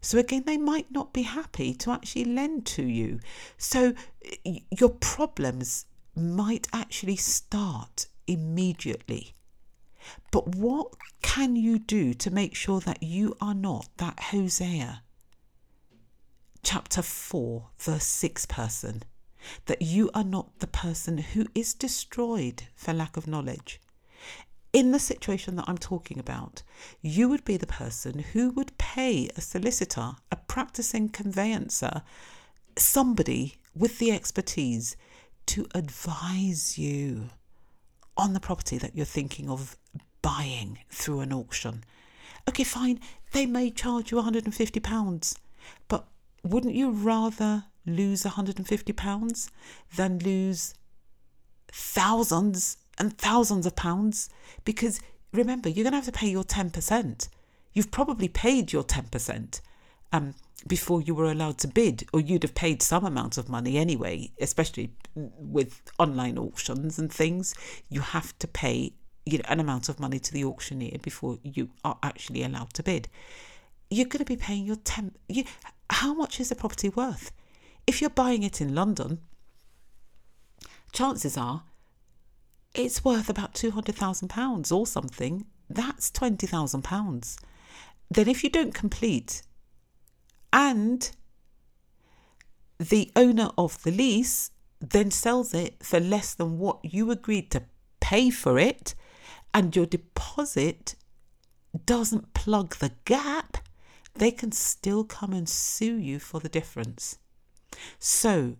So 0.00 0.18
again, 0.18 0.42
they 0.44 0.56
might 0.56 0.90
not 0.90 1.12
be 1.12 1.22
happy 1.22 1.72
to 1.74 1.92
actually 1.92 2.24
lend 2.24 2.66
to 2.66 2.82
you. 2.82 3.20
So 3.58 3.94
your 4.44 4.88
problems 4.88 5.86
might 6.16 6.66
actually 6.72 7.16
start 7.16 8.06
immediately. 8.26 9.34
But 10.30 10.56
what 10.56 10.94
can 11.22 11.56
you 11.56 11.78
do 11.78 12.14
to 12.14 12.30
make 12.30 12.54
sure 12.54 12.80
that 12.80 13.02
you 13.02 13.36
are 13.40 13.54
not 13.54 13.88
that 13.98 14.18
Hosea? 14.20 15.02
Chapter 16.62 17.02
4, 17.02 17.68
verse 17.78 18.06
6 18.06 18.46
person. 18.46 19.02
That 19.66 19.82
you 19.82 20.10
are 20.14 20.24
not 20.24 20.60
the 20.60 20.66
person 20.66 21.18
who 21.18 21.46
is 21.54 21.74
destroyed 21.74 22.64
for 22.74 22.92
lack 22.92 23.16
of 23.16 23.26
knowledge. 23.26 23.80
In 24.72 24.92
the 24.92 24.98
situation 24.98 25.56
that 25.56 25.68
I'm 25.68 25.78
talking 25.78 26.18
about, 26.18 26.62
you 27.02 27.28
would 27.28 27.44
be 27.44 27.56
the 27.56 27.66
person 27.66 28.20
who 28.20 28.50
would 28.50 28.78
pay 28.78 29.28
a 29.36 29.40
solicitor, 29.40 30.12
a 30.30 30.36
practicing 30.36 31.08
conveyancer, 31.08 32.02
somebody 32.78 33.56
with 33.74 33.98
the 33.98 34.12
expertise 34.12 34.96
to 35.46 35.66
advise 35.74 36.78
you 36.78 37.30
on 38.16 38.32
the 38.32 38.40
property 38.40 38.78
that 38.78 38.96
you're 38.96 39.06
thinking 39.06 39.48
of 39.48 39.76
buying 40.20 40.78
through 40.90 41.20
an 41.20 41.32
auction. 41.32 41.84
Okay, 42.48 42.64
fine, 42.64 43.00
they 43.32 43.46
may 43.46 43.70
charge 43.70 44.10
you 44.10 44.18
£150, 44.18 45.36
but 45.88 46.06
wouldn't 46.42 46.74
you 46.74 46.90
rather 46.90 47.64
lose 47.86 48.22
£150 48.24 49.50
than 49.96 50.18
lose 50.18 50.74
thousands 51.70 52.76
and 52.98 53.16
thousands 53.16 53.66
of 53.66 53.76
pounds? 53.76 54.28
Because 54.64 55.00
remember, 55.32 55.68
you're 55.68 55.84
going 55.84 55.92
to 55.92 55.98
have 55.98 56.04
to 56.06 56.12
pay 56.12 56.28
your 56.28 56.44
10%. 56.44 57.28
You've 57.72 57.90
probably 57.90 58.28
paid 58.28 58.72
your 58.72 58.84
10% 58.84 59.60
um, 60.12 60.34
before 60.66 61.02
you 61.02 61.14
were 61.14 61.30
allowed 61.30 61.58
to 61.58 61.68
bid, 61.68 62.06
or 62.12 62.20
you'd 62.20 62.42
have 62.42 62.54
paid 62.54 62.82
some 62.82 63.04
amount 63.04 63.38
of 63.38 63.48
money 63.48 63.76
anyway, 63.76 64.30
especially 64.40 64.92
with 65.14 65.82
online 65.98 66.38
auctions 66.38 66.98
and 66.98 67.12
things. 67.12 67.54
You 67.88 68.00
have 68.00 68.38
to 68.38 68.48
pay 68.48 68.92
you 69.24 69.38
know, 69.38 69.44
an 69.48 69.60
amount 69.60 69.88
of 69.88 70.00
money 70.00 70.18
to 70.18 70.32
the 70.32 70.44
auctioneer 70.44 70.98
before 71.02 71.38
you 71.42 71.70
are 71.84 71.98
actually 72.02 72.42
allowed 72.42 72.72
to 72.74 72.82
bid. 72.82 73.08
You're 73.90 74.06
going 74.06 74.24
to 74.24 74.24
be 74.24 74.36
paying 74.36 74.64
your 74.64 74.76
10 74.76 75.12
you, 75.28 75.44
how 75.90 76.14
much 76.14 76.40
is 76.40 76.48
the 76.48 76.54
property 76.54 76.88
worth? 76.88 77.32
If 77.86 78.00
you're 78.00 78.10
buying 78.10 78.42
it 78.42 78.60
in 78.60 78.74
London, 78.74 79.20
chances 80.92 81.36
are 81.36 81.64
it's 82.74 83.04
worth 83.04 83.28
about 83.28 83.54
£200,000 83.54 84.72
or 84.72 84.86
something. 84.86 85.46
That's 85.68 86.10
£20,000. 86.10 87.36
Then, 88.10 88.28
if 88.28 88.44
you 88.44 88.50
don't 88.50 88.74
complete 88.74 89.42
and 90.52 91.10
the 92.78 93.10
owner 93.14 93.50
of 93.56 93.82
the 93.82 93.90
lease 93.90 94.50
then 94.80 95.10
sells 95.10 95.54
it 95.54 95.76
for 95.82 96.00
less 96.00 96.34
than 96.34 96.58
what 96.58 96.84
you 96.84 97.10
agreed 97.10 97.50
to 97.52 97.62
pay 98.00 98.30
for 98.30 98.58
it, 98.58 98.94
and 99.54 99.74
your 99.76 99.86
deposit 99.86 100.96
doesn't 101.86 102.34
plug 102.34 102.76
the 102.76 102.92
gap, 103.04 103.58
they 104.14 104.30
can 104.30 104.52
still 104.52 105.04
come 105.04 105.32
and 105.32 105.48
sue 105.48 105.96
you 105.96 106.18
for 106.18 106.40
the 106.40 106.48
difference. 106.48 107.18
So, 107.98 108.56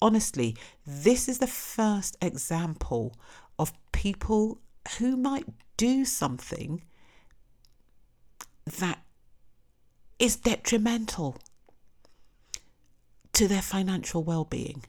honestly, 0.00 0.56
this 0.86 1.28
is 1.28 1.38
the 1.38 1.46
first 1.46 2.16
example 2.20 3.16
of 3.58 3.72
people 3.92 4.60
who 4.98 5.16
might 5.16 5.46
do 5.76 6.04
something 6.04 6.82
that 8.78 9.02
is 10.18 10.36
detrimental 10.36 11.38
to 13.32 13.48
their 13.48 13.62
financial 13.62 14.22
well 14.22 14.44
being. 14.44 14.84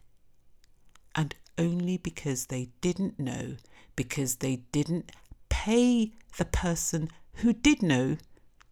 And 1.16 1.36
only 1.58 1.98
because 1.98 2.48
they 2.48 2.70
didn't 2.82 3.20
know, 3.20 3.56
because 3.96 4.38
they 4.38 4.58
didn't 4.72 5.12
pay 5.50 6.12
the 6.38 6.46
person 6.46 7.10
who 7.36 7.54
did 7.54 7.82
know 7.82 8.18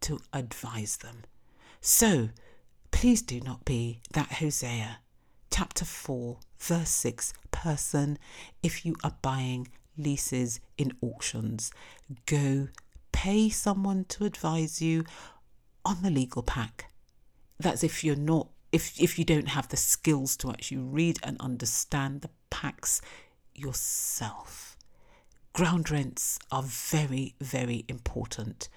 to 0.01 0.19
advise 0.33 0.97
them. 0.97 1.23
So, 1.79 2.29
please 2.91 3.21
do 3.21 3.39
not 3.39 3.65
be 3.65 4.01
that 4.13 4.33
Hosea, 4.33 4.99
chapter 5.51 5.85
4, 5.85 6.37
verse 6.59 6.89
6 6.89 7.33
person 7.51 8.17
if 8.63 8.85
you 8.85 8.95
are 9.03 9.15
buying 9.21 9.67
leases 9.97 10.59
in 10.77 10.93
auctions. 11.01 11.71
Go 12.25 12.69
pay 13.11 13.49
someone 13.49 14.05
to 14.05 14.25
advise 14.25 14.81
you 14.81 15.03
on 15.85 16.01
the 16.01 16.09
legal 16.09 16.43
pack. 16.43 16.91
That's 17.59 17.83
if 17.83 18.03
you're 18.03 18.15
not 18.15 18.49
if 18.71 18.99
if 18.99 19.19
you 19.19 19.25
don't 19.25 19.49
have 19.49 19.67
the 19.67 19.77
skills 19.77 20.37
to 20.37 20.49
actually 20.49 20.77
read 20.77 21.19
and 21.23 21.39
understand 21.39 22.21
the 22.21 22.29
packs 22.49 23.01
yourself. 23.53 24.77
Ground 25.53 25.91
rents 25.91 26.39
are 26.51 26.63
very, 26.63 27.35
very 27.41 27.83
important. 27.89 28.69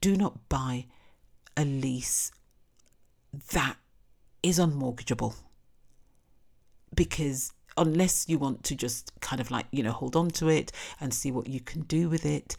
Do 0.00 0.16
not 0.16 0.48
buy 0.48 0.86
a 1.56 1.64
lease 1.64 2.30
that 3.52 3.76
is 4.42 4.58
unmortgageable 4.58 5.34
because 6.94 7.52
unless 7.76 8.28
you 8.28 8.38
want 8.38 8.62
to 8.64 8.74
just 8.74 9.12
kind 9.20 9.40
of 9.40 9.50
like, 9.50 9.66
you 9.70 9.82
know, 9.82 9.92
hold 9.92 10.14
on 10.14 10.28
to 10.28 10.48
it 10.48 10.70
and 11.00 11.12
see 11.12 11.32
what 11.32 11.48
you 11.48 11.60
can 11.60 11.82
do 11.82 12.08
with 12.08 12.24
it, 12.24 12.56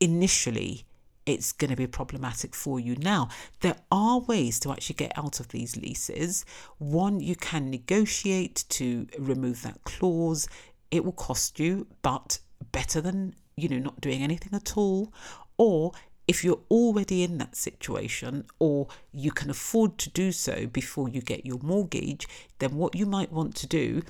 initially 0.00 0.84
it's 1.26 1.52
going 1.52 1.70
to 1.70 1.76
be 1.76 1.86
problematic 1.86 2.54
for 2.54 2.78
you. 2.78 2.96
Now, 2.96 3.28
there 3.60 3.76
are 3.90 4.20
ways 4.20 4.60
to 4.60 4.72
actually 4.72 4.96
get 4.96 5.16
out 5.16 5.40
of 5.40 5.48
these 5.48 5.76
leases. 5.76 6.44
One, 6.78 7.20
you 7.20 7.34
can 7.34 7.70
negotiate 7.70 8.64
to 8.70 9.06
remove 9.18 9.62
that 9.62 9.82
clause. 9.84 10.48
It 10.90 11.04
will 11.04 11.12
cost 11.12 11.58
you, 11.58 11.86
but 12.02 12.38
better 12.72 13.00
than, 13.00 13.34
you 13.56 13.68
know, 13.68 13.78
not 13.78 14.00
doing 14.00 14.22
anything 14.22 14.52
at 14.54 14.76
all. 14.76 15.12
Or 15.56 15.92
if 16.26 16.44
you're 16.44 16.60
already 16.70 17.22
in 17.22 17.38
that 17.38 17.56
situation 17.56 18.44
or 18.58 18.88
you 19.12 19.30
can 19.30 19.50
afford 19.50 19.98
to 19.98 20.10
do 20.10 20.32
so 20.32 20.66
before 20.66 21.08
you 21.08 21.20
get 21.20 21.46
your 21.46 21.58
mortgage, 21.62 22.26
then 22.58 22.76
what 22.76 22.94
you 22.94 23.06
might 23.06 23.32
want 23.32 23.54
to 23.56 23.66
do 23.66 24.02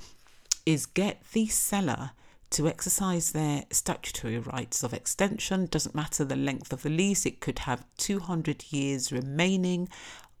is 0.65 0.85
get 0.85 1.23
the 1.33 1.47
seller 1.47 2.11
to 2.55 2.69
exercise 2.69 3.33
their 3.33 3.65
statutory 3.69 4.39
rights 4.39 4.81
of 4.81 4.93
extension. 4.93 5.65
Doesn't 5.65 5.93
matter 5.93 6.23
the 6.23 6.37
length 6.37 6.71
of 6.71 6.83
the 6.83 6.89
lease, 6.89 7.25
it 7.25 7.41
could 7.41 7.59
have 7.59 7.85
200 7.97 8.71
years 8.71 9.11
remaining 9.11 9.89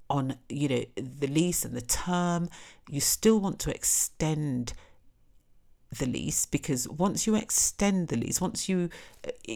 on 0.09 0.37
you 0.47 0.69
know 0.69 0.85
the 0.95 1.27
lease 1.27 1.65
and 1.65 1.75
the 1.75 1.81
term. 1.81 2.47
You 2.89 3.01
still 3.01 3.41
want 3.41 3.59
to 3.59 3.75
extend 3.75 4.71
the 5.99 6.05
lease 6.05 6.45
because 6.45 6.87
once 6.87 7.27
you 7.27 7.35
extend 7.35 8.07
the 8.07 8.15
lease, 8.15 8.39
once 8.39 8.69
you 8.69 8.89
uh, 9.27 9.53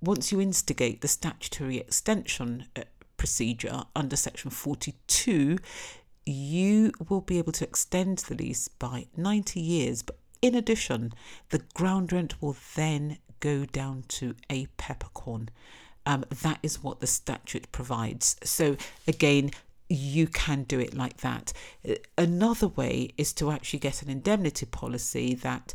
once 0.00 0.30
you 0.30 0.40
instigate 0.40 1.00
the 1.00 1.08
statutory 1.08 1.78
extension 1.78 2.66
uh, 2.76 2.82
procedure 3.16 3.82
under 3.96 4.14
section 4.14 4.52
42, 4.52 5.58
you 6.24 6.92
will 7.08 7.22
be 7.22 7.38
able 7.38 7.50
to 7.50 7.64
extend 7.64 8.18
the 8.18 8.36
lease 8.36 8.68
by 8.68 9.08
90 9.16 9.58
years. 9.58 10.02
But 10.02 10.16
in 10.42 10.54
addition, 10.54 11.12
the 11.50 11.62
ground 11.74 12.12
rent 12.12 12.40
will 12.40 12.56
then 12.74 13.18
go 13.40 13.64
down 13.64 14.04
to 14.08 14.34
a 14.50 14.66
peppercorn. 14.76 15.48
Um, 16.06 16.24
that 16.42 16.58
is 16.62 16.82
what 16.82 17.00
the 17.00 17.06
statute 17.06 17.70
provides. 17.72 18.36
So, 18.42 18.76
again, 19.06 19.50
you 19.88 20.26
can 20.26 20.64
do 20.64 20.78
it 20.80 20.94
like 20.94 21.18
that. 21.18 21.52
Another 22.16 22.68
way 22.68 23.10
is 23.16 23.32
to 23.34 23.50
actually 23.50 23.80
get 23.80 24.02
an 24.02 24.10
indemnity 24.10 24.66
policy 24.66 25.34
that, 25.36 25.74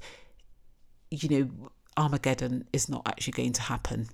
you 1.09 1.29
know, 1.29 1.69
Armageddon 1.97 2.67
is 2.73 2.89
not 2.89 3.03
actually 3.07 3.33
going 3.33 3.53
to 3.53 3.61
happen. 3.63 4.07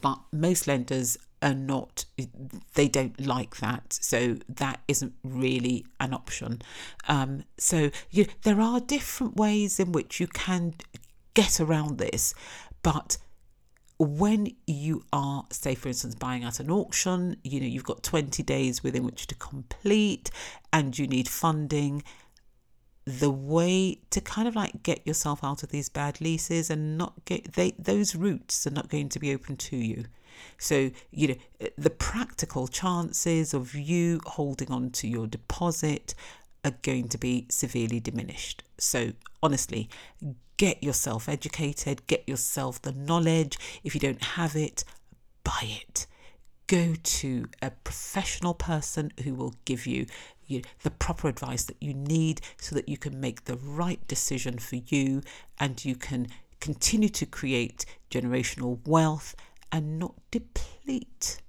But 0.00 0.20
most 0.32 0.66
lenders 0.66 1.16
are 1.42 1.54
not, 1.54 2.04
they 2.74 2.88
don't 2.88 3.24
like 3.24 3.58
that. 3.58 3.92
So 4.00 4.36
that 4.48 4.80
isn't 4.88 5.14
really 5.22 5.86
an 6.00 6.12
option. 6.14 6.62
Um, 7.06 7.44
so 7.56 7.90
you, 8.10 8.26
there 8.42 8.60
are 8.60 8.80
different 8.80 9.36
ways 9.36 9.78
in 9.78 9.92
which 9.92 10.20
you 10.20 10.26
can 10.26 10.74
get 11.34 11.60
around 11.60 11.98
this. 11.98 12.34
But 12.82 13.18
when 13.98 14.54
you 14.66 15.04
are, 15.12 15.44
say, 15.50 15.74
for 15.74 15.88
instance, 15.88 16.14
buying 16.14 16.44
at 16.44 16.60
an 16.60 16.70
auction, 16.70 17.36
you 17.42 17.60
know, 17.60 17.66
you've 17.66 17.84
got 17.84 18.02
20 18.02 18.42
days 18.42 18.82
within 18.82 19.04
which 19.04 19.26
to 19.26 19.34
complete 19.34 20.30
and 20.72 20.96
you 20.98 21.06
need 21.06 21.28
funding 21.28 22.02
the 23.04 23.30
way 23.30 23.98
to 24.10 24.20
kind 24.20 24.46
of 24.46 24.54
like 24.54 24.82
get 24.82 25.06
yourself 25.06 25.42
out 25.42 25.62
of 25.62 25.70
these 25.70 25.88
bad 25.88 26.20
leases 26.20 26.68
and 26.68 26.98
not 26.98 27.14
get 27.24 27.54
they 27.54 27.70
those 27.78 28.14
routes 28.14 28.66
are 28.66 28.70
not 28.70 28.90
going 28.90 29.08
to 29.08 29.18
be 29.18 29.32
open 29.32 29.56
to 29.56 29.76
you 29.76 30.04
so 30.58 30.90
you 31.10 31.28
know 31.28 31.36
eh, 31.60 31.68
the 31.76 31.90
practical 31.90 32.68
chances 32.68 33.54
of 33.54 33.74
you 33.74 34.20
holding 34.26 34.70
on 34.70 34.90
to 34.90 35.08
your 35.08 35.26
deposit 35.26 36.14
are 36.64 36.74
going 36.82 37.08
to 37.08 37.18
be 37.18 37.46
severely 37.48 38.00
diminished. 38.00 38.62
So 38.78 39.12
honestly 39.42 39.88
get 40.56 40.82
yourself 40.82 41.28
educated 41.28 42.06
get 42.06 42.28
yourself 42.28 42.82
the 42.82 42.92
knowledge. 42.92 43.58
If 43.84 43.94
you 43.94 44.00
don't 44.00 44.22
have 44.22 44.56
it 44.56 44.84
buy 45.48 45.80
it. 45.82 46.06
Go 46.66 46.94
to 47.02 47.46
a 47.62 47.70
professional 47.70 48.52
person 48.52 49.10
who 49.24 49.34
will 49.34 49.54
give 49.64 49.86
you 49.86 50.06
you 50.46 50.62
the 50.82 50.90
proper 50.90 51.28
advice 51.28 51.64
that 51.64 51.76
you 51.80 51.92
need 51.92 52.40
so 52.58 52.74
that 52.74 52.88
you 52.88 52.96
can 52.96 53.20
make 53.20 53.44
the 53.44 53.56
right 53.56 54.06
decision 54.08 54.58
for 54.58 54.76
you 54.76 55.22
and 55.58 55.84
you 55.84 55.94
can 55.94 56.26
continue 56.60 57.08
to 57.10 57.26
create 57.26 57.84
generational 58.10 58.78
wealth 58.86 59.34
and 59.72 59.98
not 59.98 60.14
deplete 60.30 61.40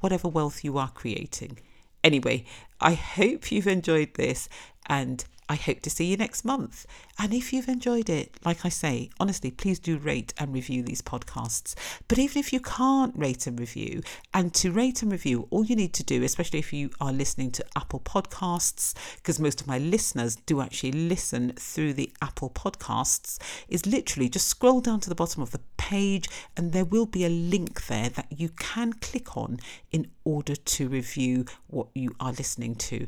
whatever 0.00 0.28
wealth 0.28 0.64
you 0.64 0.76
are 0.78 0.90
creating. 0.90 1.58
Anyway, 2.02 2.44
I 2.80 2.92
hope 2.92 3.50
you've 3.50 3.66
enjoyed 3.66 4.14
this 4.14 4.48
And 4.86 5.24
I 5.48 5.56
hope 5.56 5.80
to 5.82 5.90
see 5.90 6.06
you 6.06 6.16
next 6.16 6.44
month. 6.44 6.86
And 7.18 7.34
if 7.34 7.52
you've 7.52 7.68
enjoyed 7.68 8.08
it, 8.08 8.38
like 8.44 8.64
I 8.64 8.70
say, 8.70 9.10
honestly, 9.20 9.50
please 9.50 9.78
do 9.78 9.98
rate 9.98 10.32
and 10.38 10.54
review 10.54 10.82
these 10.82 11.02
podcasts. 11.02 11.74
But 12.08 12.18
even 12.18 12.38
if 12.38 12.52
you 12.52 12.60
can't 12.60 13.14
rate 13.16 13.46
and 13.46 13.60
review, 13.60 14.02
and 14.32 14.54
to 14.54 14.72
rate 14.72 15.02
and 15.02 15.12
review, 15.12 15.46
all 15.50 15.64
you 15.64 15.76
need 15.76 15.92
to 15.94 16.02
do, 16.02 16.22
especially 16.22 16.60
if 16.60 16.72
you 16.72 16.90
are 17.00 17.12
listening 17.12 17.50
to 17.52 17.64
Apple 17.76 18.00
Podcasts, 18.00 18.94
because 19.16 19.38
most 19.38 19.60
of 19.60 19.66
my 19.66 19.78
listeners 19.78 20.36
do 20.36 20.62
actually 20.62 20.92
listen 20.92 21.52
through 21.52 21.92
the 21.92 22.10
Apple 22.22 22.50
Podcasts, 22.50 23.38
is 23.68 23.86
literally 23.86 24.30
just 24.30 24.48
scroll 24.48 24.80
down 24.80 25.00
to 25.00 25.10
the 25.10 25.14
bottom 25.14 25.42
of 25.42 25.50
the 25.50 25.60
page 25.76 26.28
and 26.56 26.72
there 26.72 26.84
will 26.84 27.06
be 27.06 27.24
a 27.24 27.28
link 27.28 27.86
there 27.86 28.08
that 28.08 28.26
you 28.30 28.48
can 28.48 28.94
click 28.94 29.36
on 29.36 29.58
in 29.92 30.10
order 30.24 30.56
to 30.56 30.88
review 30.88 31.44
what 31.66 31.88
you 31.94 32.14
are 32.18 32.32
listening 32.32 32.74
to. 32.74 33.06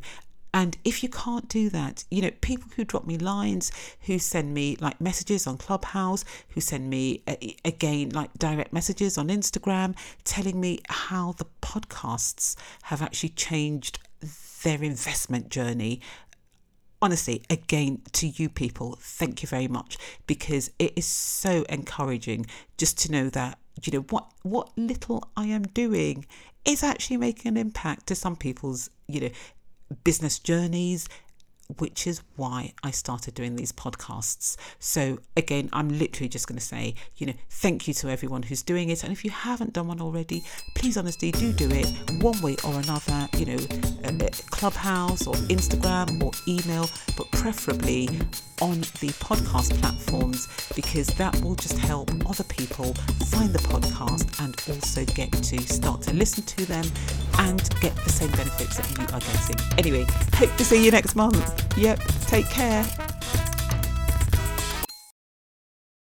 And 0.55 0.77
if 0.85 1.03
you 1.03 1.09
can't 1.09 1.49
do 1.49 1.69
that, 1.71 2.05
you 2.11 2.23
know, 2.23 2.31
people 2.41 2.71
who 2.77 2.85
drop 2.85 3.07
me 3.07 3.19
lines, 3.19 3.71
who 4.03 4.19
send 4.19 4.55
me 4.55 4.77
like 4.81 5.01
messages 5.01 5.47
on 5.47 5.59
Clubhouse, 5.59 6.25
who 6.51 6.61
send 6.61 6.89
me 6.89 7.23
uh, 7.27 7.37
again 7.65 8.11
like 8.11 8.33
direct 8.39 8.73
messages 8.73 9.19
on 9.19 9.29
Instagram, 9.29 9.95
telling 10.25 10.61
me 10.61 10.81
how 10.89 11.33
the 11.33 11.47
podcasts 11.61 12.57
have 12.85 13.03
actually 13.03 13.31
changed 13.31 13.99
their 14.63 14.83
investment 14.83 15.51
journey. 15.51 16.01
Honestly, 17.03 17.43
again, 17.51 18.01
to 18.13 18.27
you 18.27 18.49
people, 18.49 18.97
thank 18.99 19.43
you 19.43 19.49
very 19.49 19.69
much 19.69 19.99
because 20.27 20.71
it 20.79 20.95
is 20.97 21.05
so 21.07 21.65
encouraging 21.69 22.47
just 22.79 22.99
to 23.01 23.13
know 23.13 23.29
that 23.29 23.59
you 23.85 23.93
know 23.93 24.05
what 24.09 24.27
what 24.43 24.71
little 24.77 25.29
I 25.37 25.47
am 25.47 25.63
doing 25.65 26.25
is 26.65 26.83
actually 26.83 27.19
making 27.19 27.51
an 27.51 27.57
impact 27.57 28.07
to 28.09 28.15
some 28.15 28.37
people's 28.37 28.91
you 29.07 29.21
know 29.21 29.31
business 30.05 30.39
journeys, 30.39 31.09
which 31.79 32.07
is 32.07 32.23
why 32.37 32.73
I 32.83 32.91
started 32.91 33.35
doing 33.35 33.57
these 33.57 33.73
podcasts. 33.73 34.57
So, 34.79 35.19
again, 35.37 35.69
I'm 35.73 35.89
literally 35.89 36.29
just 36.29 36.47
going 36.47 36.59
to 36.59 36.65
say, 36.65 36.95
you 37.17 37.27
know, 37.27 37.35
thank 37.51 37.89
you 37.89 37.95
to 37.95 38.09
everyone 38.09 38.45
who's 38.45 38.63
doing 38.63 38.91
it. 38.91 39.03
And 39.03 39.13
if 39.13 39.25
you 39.25 39.31
haven't 39.31 39.73
done 39.73 39.89
one 39.89 40.01
already, 40.01 40.45
please, 40.75 40.97
honestly, 40.97 41.33
do 41.33 41.53
do 41.53 41.69
it 41.71 41.87
one 42.23 42.41
way 42.41 42.57
or 42.65 42.75
another, 42.75 43.29
you 43.37 43.47
know, 43.47 43.59
uh, 44.05 44.13
Clubhouse 44.51 45.27
or 45.27 45.35
Instagram 45.35 46.23
or 46.23 46.33
email, 46.49 46.89
but 47.17 47.31
preferably 47.33 48.09
on 48.63 48.81
the 49.01 49.13
podcast 49.21 49.79
platforms 49.81 50.49
because 50.75 51.07
that 51.09 51.39
will 51.43 51.55
just 51.55 51.79
help 51.79 52.11
other 52.29 52.45
people 52.45 52.95
find 53.27 53.53
the 53.53 53.59
podcast 53.59 54.43
and 54.43 54.57
also 54.75 55.05
get 55.15 55.31
to 55.33 55.61
start 55.61 56.01
to 56.03 56.15
listen 56.15 56.43
to 56.45 56.65
them 56.67 56.85
and 57.39 57.69
get 57.81 57.95
the 57.97 58.11
same 58.11 58.31
benefits 58.33 58.77
that 58.77 58.91
you 58.91 59.05
are 59.15 59.21
getting. 59.21 59.79
Anyway, 59.79 60.07
hope 60.35 60.55
to 60.57 60.65
see 60.65 60.85
you 60.85 60.91
next 60.91 61.15
month. 61.15 61.56
Yep, 61.77 61.99
take 62.27 62.49
care. 62.49 62.85